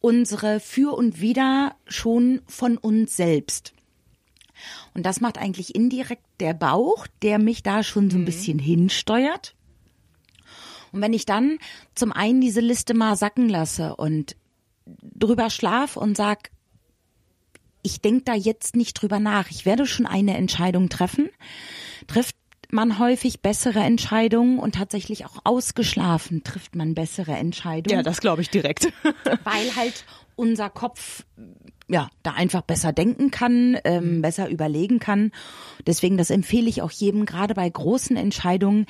[0.00, 3.72] unsere Für und Wider schon von uns selbst.
[4.94, 8.26] Und das macht eigentlich indirekt der Bauch, der mich da schon so ein mhm.
[8.26, 9.54] bisschen hinsteuert.
[10.92, 11.58] Und wenn ich dann
[11.94, 14.36] zum einen diese Liste mal sacken lasse und
[14.86, 16.50] drüber schlaf und sag,
[17.82, 21.30] ich denke da jetzt nicht drüber nach, ich werde schon eine Entscheidung treffen,
[22.06, 22.36] trifft
[22.72, 27.96] man häufig bessere Entscheidungen und tatsächlich auch ausgeschlafen trifft man bessere Entscheidungen.
[27.96, 28.92] Ja, das glaube ich direkt.
[29.44, 30.04] weil halt
[30.36, 31.24] unser Kopf
[31.88, 34.22] ja da einfach besser denken kann, ähm, mhm.
[34.22, 35.32] besser überlegen kann.
[35.86, 38.86] Deswegen, das empfehle ich auch jedem, gerade bei großen Entscheidungen.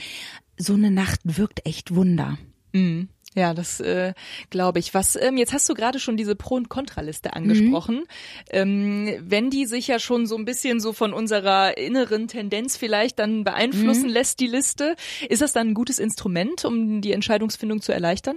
[0.57, 2.39] So eine Nacht wirkt echt Wunder.
[2.73, 3.09] Mhm.
[3.37, 4.13] Ja, das äh,
[4.51, 4.93] glaube ich.
[4.93, 7.97] Was ähm, jetzt hast du gerade schon diese Pro- und Kontraliste angesprochen.
[7.99, 8.05] Mhm.
[8.51, 13.21] Ähm, wenn die sich ja schon so ein bisschen so von unserer inneren Tendenz vielleicht
[13.21, 14.15] dann beeinflussen mhm.
[14.15, 14.97] lässt, die Liste,
[15.29, 18.37] ist das dann ein gutes Instrument, um die Entscheidungsfindung zu erleichtern?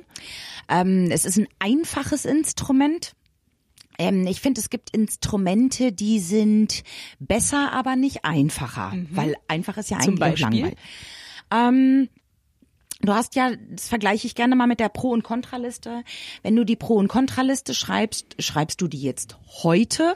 [0.70, 3.14] Ähm, es ist ein einfaches Instrument.
[3.98, 6.84] Ähm, ich finde, es gibt Instrumente, die sind
[7.20, 9.08] besser, aber nicht einfacher, mhm.
[9.10, 10.78] weil einfach ist ja eigentlich auch langweilig.
[11.52, 12.10] Ähm,
[13.04, 16.04] Du hast ja, das vergleiche ich gerne mal mit der Pro- und Kontraliste.
[16.42, 20.16] Wenn du die Pro- und Kontraliste schreibst, schreibst du die jetzt heute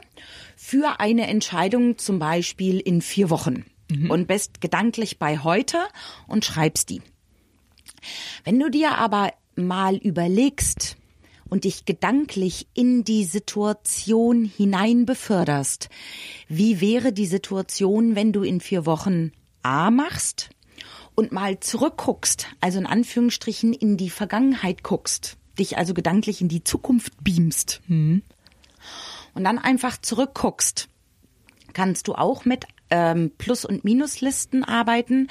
[0.56, 4.10] für eine Entscheidung zum Beispiel in vier Wochen mhm.
[4.10, 5.78] und bist gedanklich bei heute
[6.26, 7.02] und schreibst die.
[8.44, 10.96] Wenn du dir aber mal überlegst
[11.50, 15.90] und dich gedanklich in die Situation hinein beförderst,
[16.48, 20.50] wie wäre die Situation, wenn du in vier Wochen A machst,
[21.18, 26.62] und mal zurückguckst, also in Anführungsstrichen in die Vergangenheit guckst, dich also gedanklich in die
[26.62, 28.22] Zukunft beamst mhm.
[29.34, 30.88] und dann einfach zurückguckst,
[31.72, 35.26] kannst du auch mit ähm, Plus- und Minuslisten arbeiten.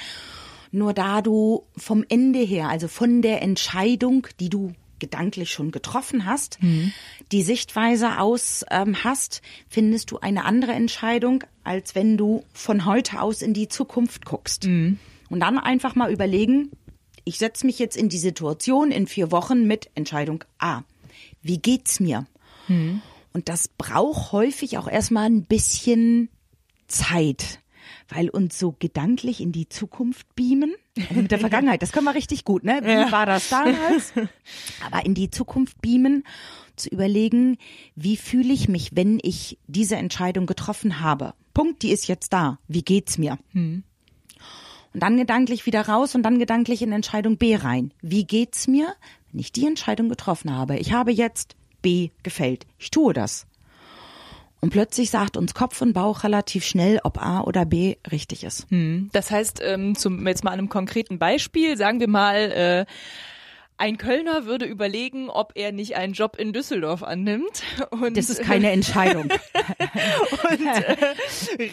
[0.73, 6.25] Nur da du vom Ende her, also von der Entscheidung, die du gedanklich schon getroffen
[6.25, 6.91] hast, mhm.
[7.31, 13.21] die Sichtweise aus ähm, hast, findest du eine andere Entscheidung, als wenn du von heute
[13.21, 14.65] aus in die Zukunft guckst.
[14.65, 14.99] Mhm.
[15.29, 16.71] Und dann einfach mal überlegen,
[17.23, 20.83] ich setze mich jetzt in die Situation in vier Wochen mit Entscheidung A.
[21.41, 22.25] Wie geht's mir?
[22.67, 23.01] Hm.
[23.33, 26.29] Und das braucht häufig auch erstmal ein bisschen
[26.87, 27.59] Zeit,
[28.09, 30.73] weil uns so gedanklich in die Zukunft beamen.
[31.09, 32.79] Also mit der Vergangenheit, das können wir richtig gut, ne?
[32.83, 33.11] Wie ja.
[33.11, 34.13] war das damals?
[34.85, 36.23] Aber in die Zukunft beamen,
[36.77, 37.57] zu überlegen,
[37.95, 41.33] wie fühle ich mich, wenn ich diese Entscheidung getroffen habe?
[41.53, 42.59] Punkt, die ist jetzt da.
[42.67, 43.37] Wie geht's mir?
[43.51, 43.83] Hm.
[44.93, 47.93] Und dann gedanklich wieder raus und dann gedanklich in Entscheidung B rein.
[48.01, 48.93] Wie geht's mir,
[49.31, 50.77] wenn ich die Entscheidung getroffen habe?
[50.77, 52.65] Ich habe jetzt B gefällt.
[52.79, 53.45] Ich tue das.
[54.59, 58.69] Und plötzlich sagt uns Kopf und Bauch relativ schnell, ob A oder B richtig ist.
[58.71, 59.09] Hm.
[59.13, 62.85] Das heißt, ähm, zum, jetzt mal einem konkreten Beispiel, sagen wir mal, äh,
[63.77, 67.63] ein Kölner würde überlegen, ob er nicht einen Job in Düsseldorf annimmt.
[67.91, 69.23] Und, das ist keine Entscheidung.
[70.49, 71.07] und äh,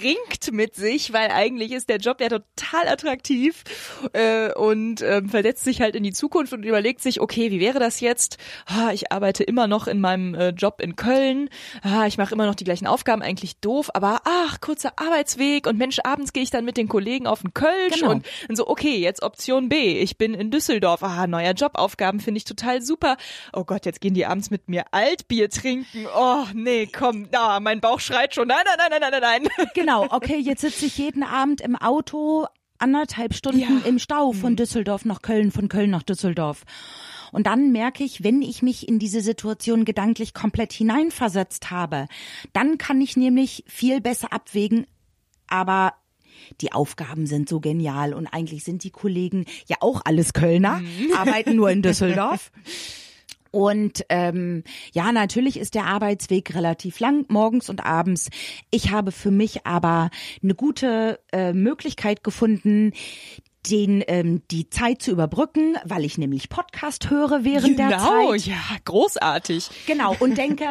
[0.03, 3.64] ringt mit sich, weil eigentlich ist der Job ja total attraktiv
[4.12, 7.79] äh, und äh, versetzt sich halt in die Zukunft und überlegt sich, okay, wie wäre
[7.79, 8.38] das jetzt?
[8.67, 11.49] Ah, ich arbeite immer noch in meinem äh, Job in Köln.
[11.83, 15.79] Ah, ich mache immer noch die gleichen Aufgaben, eigentlich doof, aber ach, kurzer Arbeitsweg und
[15.79, 18.11] Mensch, abends gehe ich dann mit den Kollegen auf den Kölsch genau.
[18.11, 21.03] und, und so, okay, jetzt Option B, ich bin in Düsseldorf.
[21.03, 23.16] Ah, neuer Job auf Aufgaben finde ich total super.
[23.52, 26.07] Oh Gott, jetzt gehen die abends mit mir Altbier trinken.
[26.16, 28.48] Oh, nee, komm, da, mein Bauch schreit schon.
[28.48, 29.68] Nein, nein, nein, nein, nein, nein.
[29.74, 32.46] Genau, okay, jetzt sitze ich jeden Abend im Auto
[32.78, 33.68] anderthalb Stunden ja.
[33.87, 34.57] im Stau von mhm.
[34.57, 36.64] Düsseldorf nach Köln, von Köln nach Düsseldorf.
[37.30, 42.09] Und dann merke ich, wenn ich mich in diese Situation gedanklich komplett hineinversetzt habe,
[42.52, 44.88] dann kann ich nämlich viel besser abwägen,
[45.46, 45.94] aber
[46.61, 51.12] die Aufgaben sind so genial und eigentlich sind die Kollegen ja auch alles Kölner, mhm.
[51.16, 52.50] arbeiten nur in Düsseldorf.
[53.54, 58.28] Und ähm, ja, natürlich ist der Arbeitsweg relativ lang, morgens und abends.
[58.72, 60.11] Ich habe für mich aber
[60.42, 62.92] eine gute äh, Möglichkeit gefunden,
[63.70, 68.11] den ähm, die Zeit zu überbrücken, weil ich nämlich Podcast höre während genau, der Zeit.
[68.11, 69.70] Genau, ja, großartig.
[69.87, 70.66] Genau und denke,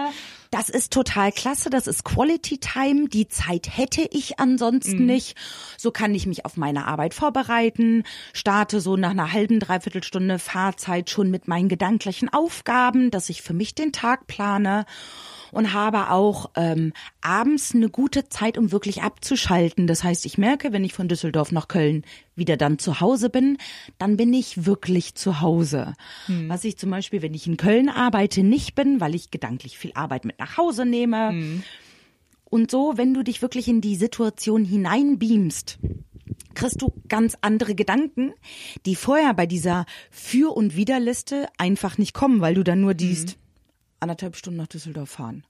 [0.53, 5.06] das ist total klasse, das ist Quality Time, die Zeit hätte ich ansonsten mhm.
[5.08, 5.36] nicht.
[5.79, 8.03] So kann ich mich auf meine Arbeit vorbereiten,
[8.34, 13.41] starte so nach einer halben, dreiviertel Stunde Fahrzeit schon mit meinen gedanklichen Aufgaben, dass ich
[13.41, 14.86] für mich den Tag plane
[15.53, 19.85] und habe auch ähm, abends eine gute Zeit, um wirklich abzuschalten.
[19.85, 22.03] Das heißt, ich merke, wenn ich von Düsseldorf nach Köln
[22.35, 23.57] wieder dann zu Hause bin,
[23.99, 25.93] dann bin ich wirklich zu Hause.
[26.25, 26.49] Hm.
[26.49, 29.91] Was ich zum Beispiel, wenn ich in Köln arbeite, nicht bin, weil ich gedanklich viel
[29.93, 31.29] Arbeit mit nach Hause nehme.
[31.29, 31.63] Hm.
[32.45, 35.77] Und so, wenn du dich wirklich in die Situation hineinbeamst,
[36.55, 38.33] kriegst du ganz andere Gedanken,
[38.87, 43.31] die vorher bei dieser Für- und Widerliste einfach nicht kommen, weil du dann nur diest,
[43.31, 43.42] hm
[44.03, 45.45] anderthalb Stunden nach Düsseldorf fahren.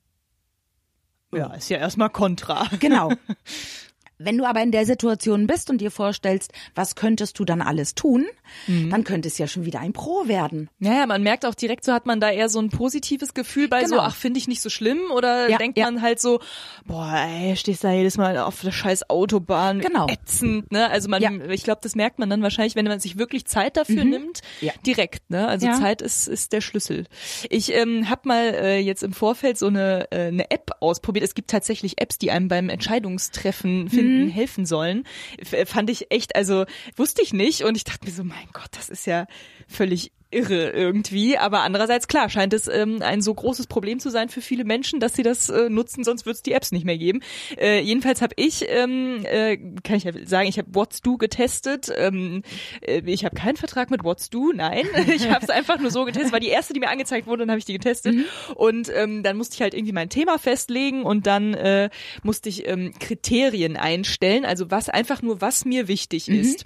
[1.33, 2.67] Ja, ist ja erstmal kontra.
[2.79, 3.11] Genau.
[4.17, 7.95] Wenn du aber in der Situation bist und dir vorstellst, was könntest du dann alles
[7.95, 8.25] tun,
[8.67, 8.89] mhm.
[8.89, 10.69] dann könnte es ja schon wieder ein Pro werden.
[10.79, 13.67] Ja, ja, man merkt auch direkt, so hat man da eher so ein positives Gefühl
[13.67, 13.95] bei genau.
[13.95, 15.85] so, ach, finde ich nicht so schlimm oder ja, denkt ja.
[15.85, 16.39] man halt so,
[16.85, 20.07] boah, ey, stehst da jedes Mal auf der scheiß Autobahn, genau.
[20.07, 20.89] ätzend, ne?
[20.89, 21.31] Also man, ja.
[21.49, 24.09] ich glaube, das merkt man dann wahrscheinlich, wenn man sich wirklich Zeit dafür mhm.
[24.09, 24.41] nimmt,
[24.85, 25.47] direkt, ne?
[25.47, 27.05] Also Zeit ist ist der Schlüssel.
[27.49, 31.23] Ich ähm, habe mal äh, jetzt im Vorfeld so eine äh, eine App ausprobiert.
[31.23, 34.12] Es gibt tatsächlich Apps, die einem beim Entscheidungstreffen finden mhm.
[34.29, 35.05] Helfen sollen.
[35.37, 38.69] F fand ich echt, also wusste ich nicht und ich dachte mir so, mein Gott,
[38.71, 39.27] das ist ja
[39.67, 41.37] völlig irre irgendwie.
[41.37, 44.99] Aber andererseits, klar, scheint es ähm, ein so großes Problem zu sein für viele Menschen,
[44.99, 47.21] dass sie das äh, nutzen, sonst wird es die Apps nicht mehr geben.
[47.57, 51.91] Äh, jedenfalls habe ich, ähm, äh, kann ich ja sagen, ich habe What's Do getestet.
[51.95, 52.43] Ähm,
[52.81, 54.85] äh, ich habe keinen Vertrag mit What's Do, nein.
[55.15, 57.51] ich habe es einfach nur so getestet, war die erste, die mir angezeigt wurde, dann
[57.51, 58.15] habe ich die getestet.
[58.15, 58.25] Mhm.
[58.55, 61.89] Und ähm, dann musste ich halt irgendwie mein Thema festlegen und dann äh,
[62.23, 66.39] musste ich ähm, Kriterien einstellen, also was einfach nur, was mir wichtig mhm.
[66.39, 66.65] ist.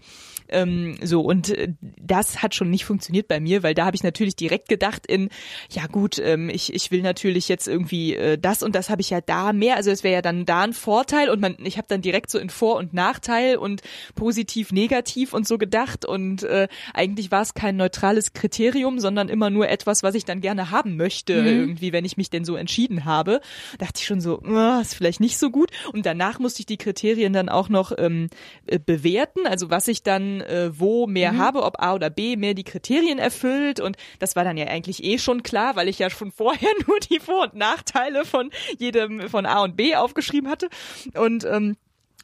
[0.49, 4.03] Ähm, so, und äh, das hat schon nicht funktioniert bei mir, weil da habe ich
[4.03, 5.29] natürlich direkt gedacht in,
[5.69, 9.09] ja gut, ähm, ich, ich will natürlich jetzt irgendwie äh, das und das habe ich
[9.09, 11.87] ja da mehr, also es wäre ja dann da ein Vorteil und man, ich habe
[11.89, 13.81] dann direkt so in Vor- und Nachteil und
[14.15, 19.49] positiv, negativ und so gedacht und äh, eigentlich war es kein neutrales Kriterium, sondern immer
[19.49, 21.47] nur etwas, was ich dann gerne haben möchte, mhm.
[21.47, 23.41] irgendwie, wenn ich mich denn so entschieden habe.
[23.77, 26.77] dachte ich schon so, oh, ist vielleicht nicht so gut und danach musste ich die
[26.77, 28.29] Kriterien dann auch noch ähm,
[28.65, 31.37] äh, bewerten, also was ich dann äh, wo mehr mhm.
[31.39, 33.79] habe, ob A oder B mehr die Kriterien erfüllt.
[33.79, 36.99] Und das war dann ja eigentlich eh schon klar, weil ich ja schon vorher nur
[36.99, 40.69] die Vor- und Nachteile von jedem von A und B aufgeschrieben hatte.
[41.15, 41.77] Und ähm,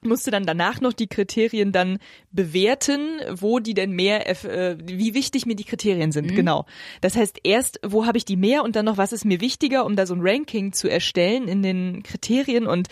[0.05, 1.99] musste dann danach noch die Kriterien dann
[2.31, 6.35] bewerten, wo die denn mehr, äh, wie wichtig mir die Kriterien sind, mhm.
[6.35, 6.65] genau.
[7.01, 9.85] Das heißt, erst, wo habe ich die mehr und dann noch, was ist mir wichtiger,
[9.85, 12.87] um da so ein Ranking zu erstellen in den Kriterien und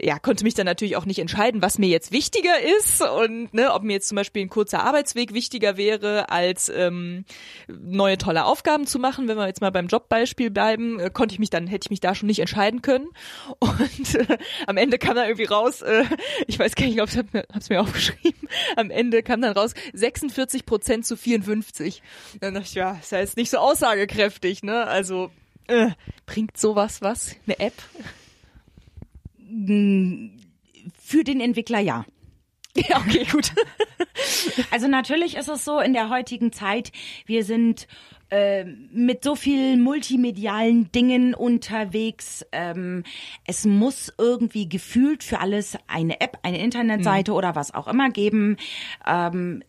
[0.00, 3.72] ja, konnte mich dann natürlich auch nicht entscheiden, was mir jetzt wichtiger ist und ne,
[3.72, 7.24] ob mir jetzt zum Beispiel ein kurzer Arbeitsweg wichtiger wäre, als ähm,
[7.68, 9.28] neue tolle Aufgaben zu machen.
[9.28, 12.00] Wenn wir jetzt mal beim Jobbeispiel bleiben, äh, konnte ich mich dann, hätte ich mich
[12.00, 13.08] da schon nicht entscheiden können
[13.58, 16.04] und äh, am Ende kam da irgendwie raus, äh,
[16.48, 17.16] ich weiß gar nicht, ob ich
[17.52, 18.48] hab's mir aufgeschrieben.
[18.76, 22.02] Am Ende kam dann raus 46 Prozent zu 54.
[22.40, 24.84] Dann dachte ich, ja, ist ja jetzt nicht so aussagekräftig, ne?
[24.86, 25.30] Also
[25.68, 25.90] äh,
[26.26, 27.36] bringt sowas was?
[27.46, 27.74] Eine App?
[31.02, 32.04] Für den Entwickler ja.
[32.76, 33.52] Ja, okay, gut.
[34.72, 36.90] Also natürlich ist es so in der heutigen Zeit,
[37.24, 37.86] wir sind
[38.34, 42.44] äh, mit so vielen multimedialen Dingen unterwegs.
[42.50, 43.04] Ähm,
[43.46, 47.36] es muss irgendwie gefühlt für alles eine App, eine Internetseite mhm.
[47.36, 48.56] oder was auch immer geben.
[49.06, 49.62] Ähm,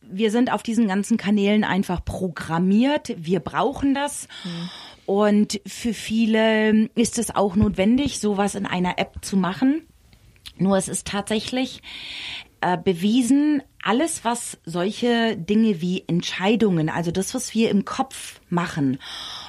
[0.00, 3.14] wir sind auf diesen ganzen Kanälen einfach programmiert.
[3.16, 4.26] Wir brauchen das.
[4.42, 4.70] Mhm.
[5.06, 9.82] Und für viele ist es auch notwendig, sowas in einer App zu machen.
[10.58, 11.80] Nur es ist tatsächlich
[12.60, 18.98] äh, bewiesen, alles, was solche Dinge wie Entscheidungen, also das, was wir im Kopf machen,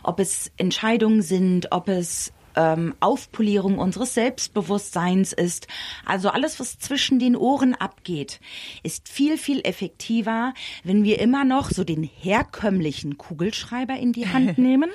[0.04, 5.68] ob es Entscheidungen sind, ob es ähm, Aufpolierung unseres Selbstbewusstseins ist,
[6.06, 8.40] also alles, was zwischen den Ohren abgeht,
[8.84, 14.58] ist viel, viel effektiver, wenn wir immer noch so den herkömmlichen Kugelschreiber in die Hand
[14.58, 14.90] nehmen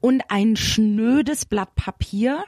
[0.00, 2.44] und ein schnödes Blatt Papier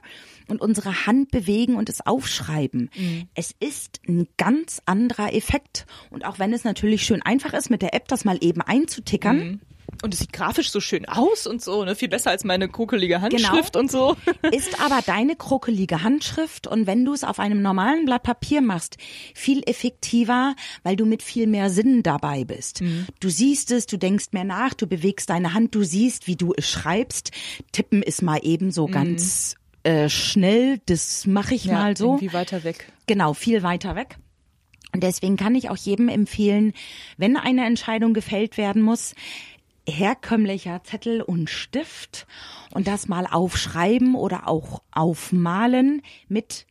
[0.48, 2.90] und unsere Hand bewegen und es aufschreiben.
[2.96, 3.28] Mhm.
[3.34, 5.86] Es ist ein ganz anderer Effekt.
[6.10, 9.36] Und auch wenn es natürlich schön einfach ist, mit der App das mal eben einzutickern,
[9.36, 9.60] mhm.
[10.02, 11.94] Und es sieht grafisch so schön aus und so, ne?
[11.94, 13.80] Viel besser als meine krokelige Handschrift genau.
[13.80, 14.16] und so.
[14.50, 18.96] Ist aber deine krokelige Handschrift und wenn du es auf einem normalen Blatt Papier machst,
[19.34, 22.82] viel effektiver, weil du mit viel mehr Sinn dabei bist.
[22.82, 23.06] Mhm.
[23.20, 26.52] Du siehst es, du denkst mehr nach, du bewegst deine Hand, du siehst, wie du
[26.56, 27.30] es schreibst.
[27.70, 28.92] Tippen ist mal eben so mhm.
[28.92, 32.14] ganz äh, schnell, das mache ich ja, mal so.
[32.14, 32.92] Irgendwie weiter weg.
[33.06, 34.16] Genau, viel weiter weg.
[34.94, 36.74] Und deswegen kann ich auch jedem empfehlen,
[37.16, 39.14] wenn eine Entscheidung gefällt werden muss,
[39.88, 42.26] herkömmlicher Zettel und Stift
[42.72, 46.66] und das mal aufschreiben oder auch aufmalen mit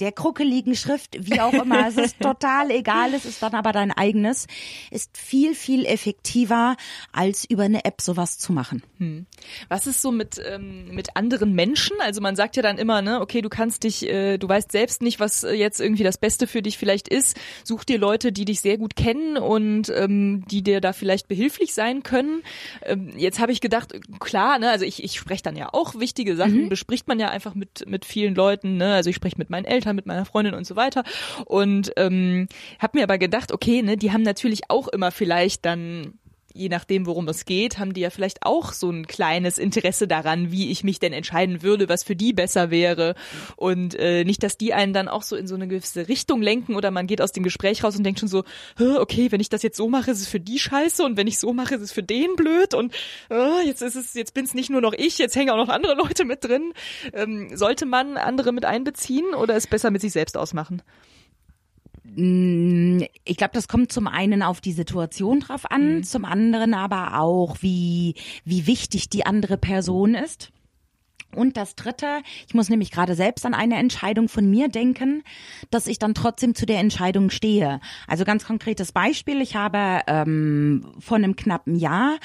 [0.00, 3.92] der kruckeligen Schrift, wie auch immer, es ist total egal, es ist dann aber dein
[3.92, 4.46] eigenes,
[4.90, 6.76] ist viel, viel effektiver,
[7.12, 8.82] als über eine App sowas zu machen.
[8.98, 9.26] Hm.
[9.68, 11.96] Was ist so mit, ähm, mit anderen Menschen?
[12.00, 15.02] Also man sagt ja dann immer, ne, okay, du kannst dich, äh, du weißt selbst
[15.02, 17.38] nicht, was jetzt irgendwie das Beste für dich vielleicht ist.
[17.64, 21.74] Such dir Leute, die dich sehr gut kennen und ähm, die dir da vielleicht behilflich
[21.74, 22.42] sein können.
[22.82, 26.36] Ähm, jetzt habe ich gedacht, klar, ne, also ich, ich spreche dann ja auch wichtige
[26.36, 26.68] Sachen, mhm.
[26.68, 28.94] bespricht man ja einfach mit, mit vielen Leuten, ne?
[28.94, 31.04] Also ich spreche mit meinen Eltern Eltern, mit meiner Freundin und so weiter.
[31.46, 36.18] Und ähm, habe mir aber gedacht, okay, ne, die haben natürlich auch immer vielleicht dann
[36.56, 40.50] je nachdem, worum es geht, haben die ja vielleicht auch so ein kleines Interesse daran,
[40.50, 43.14] wie ich mich denn entscheiden würde, was für die besser wäre.
[43.56, 46.74] Und äh, nicht, dass die einen dann auch so in so eine gewisse Richtung lenken
[46.74, 48.44] oder man geht aus dem Gespräch raus und denkt schon so,
[48.78, 51.38] okay, wenn ich das jetzt so mache, ist es für die scheiße und wenn ich
[51.38, 52.94] so mache, ist es für den blöd und
[53.30, 55.68] äh, jetzt ist es, jetzt bin es nicht nur noch ich, jetzt hängen auch noch
[55.68, 56.72] andere Leute mit drin.
[57.12, 60.82] Ähm, sollte man andere mit einbeziehen oder ist besser mit sich selbst ausmachen?
[62.14, 66.02] Mm, ich glaube, das kommt zum einen auf die Situation drauf an, mhm.
[66.04, 68.14] zum anderen aber auch, wie,
[68.44, 70.52] wie wichtig die andere Person ist.
[71.34, 75.22] Und das Dritte, ich muss nämlich gerade selbst an eine Entscheidung von mir denken,
[75.70, 77.80] dass ich dann trotzdem zu der Entscheidung stehe.
[78.06, 82.16] Also ganz konkretes Beispiel, ich habe ähm, vor einem knappen Jahr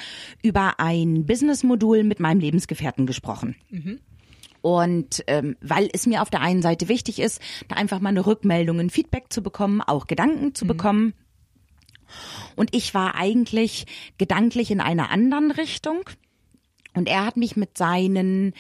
[0.42, 3.56] über ein Business-Modul mit meinem Lebensgefährten gesprochen.
[3.70, 4.00] Mhm.
[4.62, 8.26] Und ähm, weil es mir auf der einen Seite wichtig ist, da einfach mal eine
[8.26, 10.70] Rückmeldung, ein Feedback zu bekommen, auch Gedanken zu mhm.
[10.70, 11.14] bekommen.
[12.56, 13.86] Und ich war eigentlich
[14.18, 16.02] gedanklich in einer anderen Richtung.
[16.94, 18.54] Und er hat mich mit seinen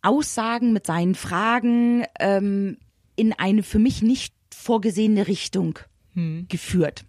[0.00, 2.78] Aussagen, mit seinen Fragen ähm,
[3.14, 5.78] in eine für mich nicht vorgesehene Richtung
[6.14, 6.46] hm.
[6.48, 7.04] geführt.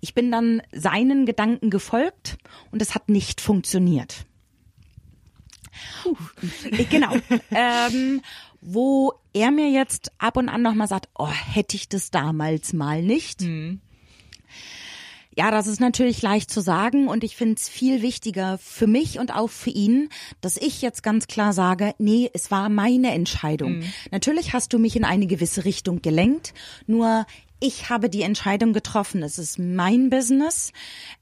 [0.00, 2.36] Ich bin dann seinen Gedanken gefolgt
[2.70, 4.26] und es hat nicht funktioniert.
[6.90, 7.12] Genau.
[7.50, 8.22] ähm,
[8.60, 13.02] wo er mir jetzt ab und an nochmal sagt, oh, hätte ich das damals mal
[13.02, 13.42] nicht.
[13.42, 13.80] Mhm.
[15.38, 19.18] Ja, das ist natürlich leicht zu sagen und ich finde es viel wichtiger für mich
[19.18, 20.08] und auch für ihn,
[20.40, 23.80] dass ich jetzt ganz klar sage, nee, es war meine Entscheidung.
[23.80, 23.92] Mhm.
[24.10, 26.54] Natürlich hast du mich in eine gewisse Richtung gelenkt,
[26.86, 27.26] nur
[27.60, 29.22] ich habe die Entscheidung getroffen.
[29.22, 30.72] Es ist mein Business.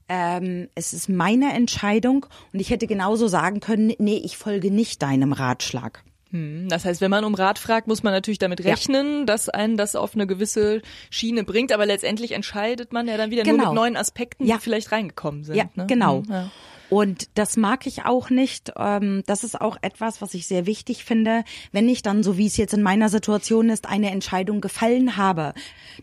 [0.09, 2.25] Ähm, es ist meine Entscheidung.
[2.53, 6.03] Und ich hätte genauso sagen können, nee, ich folge nicht deinem Ratschlag.
[6.31, 9.25] Hm, das heißt, wenn man um Rat fragt, muss man natürlich damit rechnen, ja.
[9.25, 11.71] dass einen das auf eine gewisse Schiene bringt.
[11.71, 13.55] Aber letztendlich entscheidet man ja dann wieder genau.
[13.55, 13.81] nur mit genau.
[13.81, 14.55] neuen Aspekten, ja.
[14.55, 15.55] die vielleicht reingekommen sind.
[15.55, 15.85] Ja, ne?
[15.87, 16.23] genau.
[16.23, 16.51] Hm, ja.
[16.95, 18.71] Und das mag ich auch nicht.
[18.77, 22.47] Ähm, das ist auch etwas, was ich sehr wichtig finde, wenn ich dann, so wie
[22.47, 25.53] es jetzt in meiner Situation ist, eine Entscheidung gefallen habe,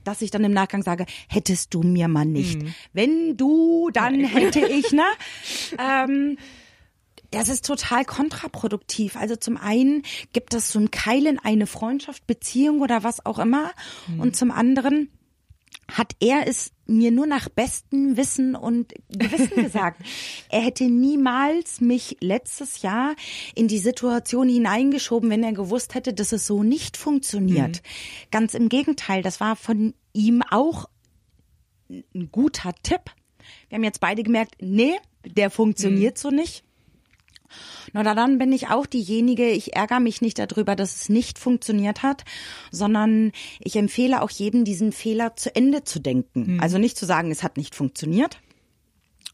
[0.05, 2.61] dass ich dann im Nachgang sage, hättest du mir mal nicht.
[2.61, 2.75] Mhm.
[2.93, 5.05] Wenn du, dann hätte ich, ne?
[5.79, 6.37] ähm,
[7.31, 9.17] das ist total kontraproduktiv.
[9.17, 10.03] Also zum einen
[10.35, 13.71] gibt es so ein Keil in eine Freundschaft, Beziehung oder was auch immer.
[14.09, 14.21] Mhm.
[14.21, 15.09] Und zum anderen
[15.91, 20.03] hat er es mir nur nach bestem Wissen und Gewissen gesagt.
[20.49, 23.15] er hätte niemals mich letztes Jahr
[23.55, 27.83] in die Situation hineingeschoben, wenn er gewusst hätte, dass es so nicht funktioniert.
[27.83, 28.29] Mhm.
[28.31, 30.89] Ganz im Gegenteil, das war von ihm auch
[31.89, 33.03] ein guter Tipp.
[33.69, 36.21] Wir haben jetzt beide gemerkt, nee, der funktioniert mhm.
[36.21, 36.65] so nicht.
[37.93, 42.03] Na, dann bin ich auch diejenige, ich ärgere mich nicht darüber, dass es nicht funktioniert
[42.03, 42.25] hat,
[42.71, 46.55] sondern ich empfehle auch jedem, diesen Fehler zu Ende zu denken.
[46.55, 46.61] Mhm.
[46.61, 48.39] Also nicht zu sagen, es hat nicht funktioniert,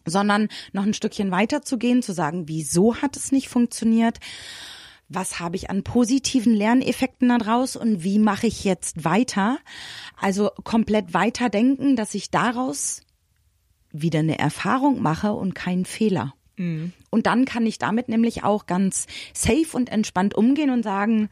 [0.04, 4.18] sondern noch ein Stückchen weiter zu gehen, zu sagen, wieso hat es nicht funktioniert?
[5.08, 9.58] was habe ich an positiven Lerneffekten daraus und wie mache ich jetzt weiter?
[10.20, 13.02] Also komplett weiterdenken, dass ich daraus
[13.90, 16.34] wieder eine Erfahrung mache und keinen Fehler.
[16.58, 16.92] Mhm.
[17.10, 21.30] Und dann kann ich damit nämlich auch ganz safe und entspannt umgehen und sagen,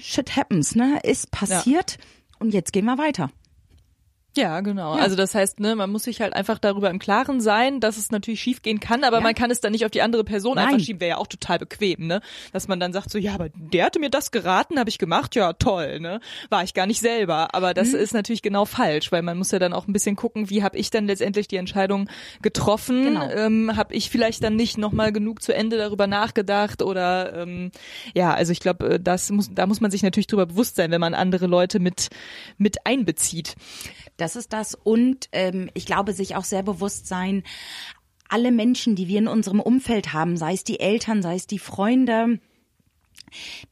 [0.00, 1.00] shit happens, ne?
[1.02, 2.04] Ist passiert ja.
[2.38, 3.30] und jetzt gehen wir weiter.
[4.36, 4.96] Ja, genau.
[4.96, 5.02] Ja.
[5.02, 8.10] Also das heißt, ne, man muss sich halt einfach darüber im Klaren sein, dass es
[8.10, 9.22] natürlich schiefgehen kann, aber ja.
[9.22, 10.68] man kann es dann nicht auf die andere Person Nein.
[10.68, 12.20] einfach schieben, wäre ja auch total bequem, ne?
[12.52, 15.36] Dass man dann sagt so, ja, aber der hatte mir das geraten, habe ich gemacht,
[15.36, 16.20] ja, toll, ne?
[16.50, 17.98] War ich gar nicht selber, aber das mhm.
[17.98, 20.76] ist natürlich genau falsch, weil man muss ja dann auch ein bisschen gucken, wie habe
[20.78, 22.08] ich dann letztendlich die Entscheidung
[22.42, 23.04] getroffen?
[23.04, 23.30] Genau.
[23.30, 27.70] Ähm, habe ich vielleicht dann nicht nochmal genug zu Ende darüber nachgedacht oder ähm,
[28.14, 30.90] ja, also ich glaube, äh, das muss da muss man sich natürlich drüber bewusst sein,
[30.90, 32.08] wenn man andere Leute mit
[32.58, 33.54] mit einbezieht.
[34.16, 34.74] Das ist das.
[34.74, 37.42] Und ähm, ich glaube, sich auch sehr bewusst sein,
[38.28, 41.58] alle Menschen, die wir in unserem Umfeld haben, sei es die Eltern, sei es die
[41.58, 42.40] Freunde,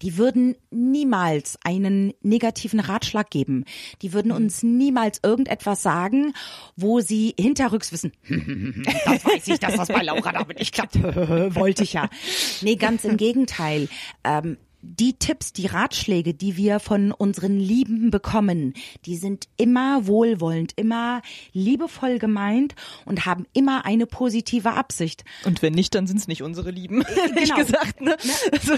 [0.02, 3.64] die würden niemals einen negativen Ratschlag geben.
[4.02, 6.32] Die würden uns niemals irgendetwas sagen,
[6.76, 8.12] wo sie hinterrücks wissen,
[9.04, 11.02] das weiß ich, dass das bei Laura damit nicht klappt.
[11.02, 12.08] Wollte ich ja.
[12.60, 13.88] Nee, ganz im Gegenteil.
[14.24, 18.74] Ähm, die Tipps, die Ratschläge, die wir von unseren Lieben bekommen,
[19.06, 21.22] die sind immer wohlwollend, immer
[21.52, 22.74] liebevoll gemeint
[23.04, 25.24] und haben immer eine positive Absicht.
[25.44, 27.04] Und wenn nicht, dann sind es nicht unsere Lieben,
[27.34, 27.56] genau.
[27.56, 28.00] gesagt.
[28.00, 28.16] Ne?
[28.52, 28.74] Also.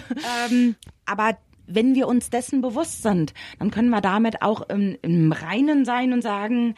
[0.51, 0.77] Ähm,
[1.07, 5.85] aber wenn wir uns dessen bewusst sind, dann können wir damit auch im, im Reinen
[5.85, 6.75] sein und sagen,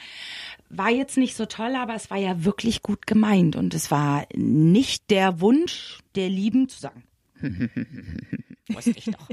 [0.69, 4.27] war jetzt nicht so toll, aber es war ja wirklich gut gemeint und es war
[4.35, 7.03] nicht der Wunsch der Lieben zu sagen.
[8.69, 9.29] Wusste ich doch.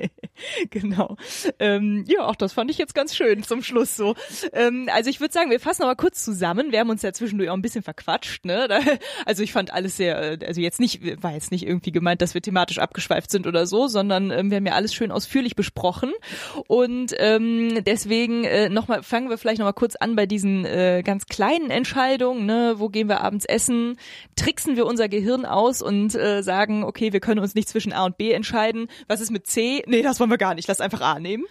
[0.70, 1.16] genau.
[1.58, 4.14] Ähm, ja, auch das fand ich jetzt ganz schön zum Schluss so.
[4.52, 6.72] Ähm, also ich würde sagen, wir fassen mal kurz zusammen.
[6.72, 8.44] Wir haben uns ja zwischendurch auch ein bisschen verquatscht.
[8.44, 8.66] Ne?
[8.68, 8.80] Da,
[9.26, 12.32] also ich fand alles sehr, äh, also jetzt nicht, war jetzt nicht irgendwie gemeint, dass
[12.32, 16.12] wir thematisch abgeschweift sind oder so, sondern ähm, wir haben ja alles schön ausführlich besprochen.
[16.66, 20.64] Und ähm, deswegen äh, noch mal, fangen wir vielleicht noch mal kurz an bei diesen
[20.64, 22.46] äh, ganz kleinen Entscheidungen.
[22.46, 22.74] Ne?
[22.78, 23.98] Wo gehen wir abends essen?
[24.36, 28.06] Tricksen wir unser Gehirn aus und äh, sagen, okay, wir können uns nicht zwischen A
[28.06, 28.69] und B entscheiden.
[29.08, 29.82] Was ist mit C?
[29.86, 30.68] Nee, das wollen wir gar nicht.
[30.68, 31.44] Lass einfach A nehmen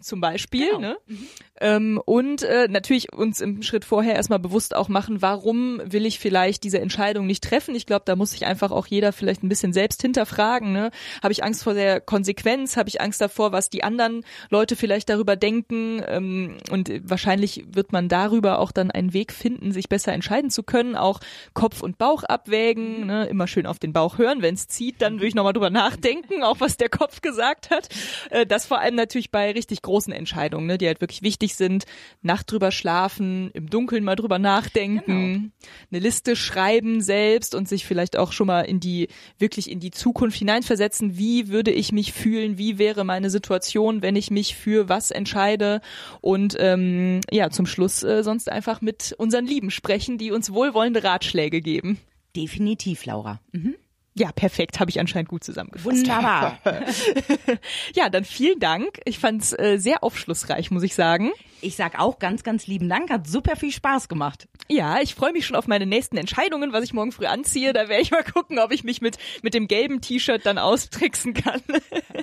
[0.00, 0.66] zum Beispiel.
[0.66, 0.80] Genau.
[0.80, 0.96] Ne?
[1.06, 1.28] Mhm.
[1.60, 6.18] Ähm, und äh, natürlich uns im Schritt vorher erstmal bewusst auch machen, warum will ich
[6.18, 7.74] vielleicht diese Entscheidung nicht treffen.
[7.74, 10.72] Ich glaube, da muss sich einfach auch jeder vielleicht ein bisschen selbst hinterfragen.
[10.72, 10.90] Ne?
[11.22, 12.76] Habe ich Angst vor der Konsequenz?
[12.76, 16.02] Habe ich Angst davor, was die anderen Leute vielleicht darüber denken?
[16.06, 20.62] Ähm, und wahrscheinlich wird man darüber auch dann einen Weg finden, sich besser entscheiden zu
[20.62, 20.94] können.
[20.94, 21.20] Auch
[21.54, 23.06] Kopf und Bauch abwägen.
[23.06, 23.26] Ne?
[23.26, 24.42] Immer schön auf den Bauch hören.
[24.42, 27.88] Wenn es zieht, dann würde ich nochmal drüber nachdenken, auch was der Kopf gesagt hat.
[28.30, 31.84] Äh, das vor allem natürlich bei richtig großen Entscheidungen, ne, die halt wirklich wichtig sind.
[32.20, 35.50] Nacht drüber schlafen, im Dunkeln mal drüber nachdenken, genau.
[35.90, 39.08] eine Liste schreiben selbst und sich vielleicht auch schon mal in die,
[39.38, 41.16] wirklich in die Zukunft hineinversetzen.
[41.16, 42.58] Wie würde ich mich fühlen?
[42.58, 45.80] Wie wäre meine Situation, wenn ich mich für was entscheide?
[46.20, 51.02] Und ähm, ja, zum Schluss äh, sonst einfach mit unseren Lieben sprechen, die uns wohlwollende
[51.02, 51.98] Ratschläge geben.
[52.36, 53.40] Definitiv, Laura.
[53.52, 53.74] Mhm.
[54.14, 55.84] Ja, perfekt, habe ich anscheinend gut zusammengefasst.
[55.84, 56.58] Wunderbar.
[57.94, 59.00] ja, dann vielen Dank.
[59.04, 61.30] Ich fand's äh, sehr aufschlussreich, muss ich sagen.
[61.60, 63.10] Ich sag auch ganz, ganz lieben Dank.
[63.10, 64.48] Hat super viel Spaß gemacht.
[64.68, 67.72] Ja, ich freue mich schon auf meine nächsten Entscheidungen, was ich morgen früh anziehe.
[67.72, 71.34] Da werde ich mal gucken, ob ich mich mit, mit dem gelben T-Shirt dann austricksen
[71.34, 71.62] kann.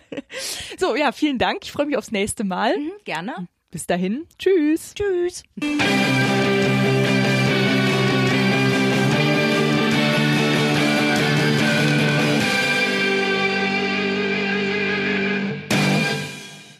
[0.77, 1.59] so, ja, vielen Dank.
[1.63, 2.77] Ich freue mich aufs nächste Mal.
[2.77, 3.47] Mhm, gerne.
[3.71, 4.25] Bis dahin.
[4.37, 4.93] Tschüss.
[4.93, 5.43] Tschüss.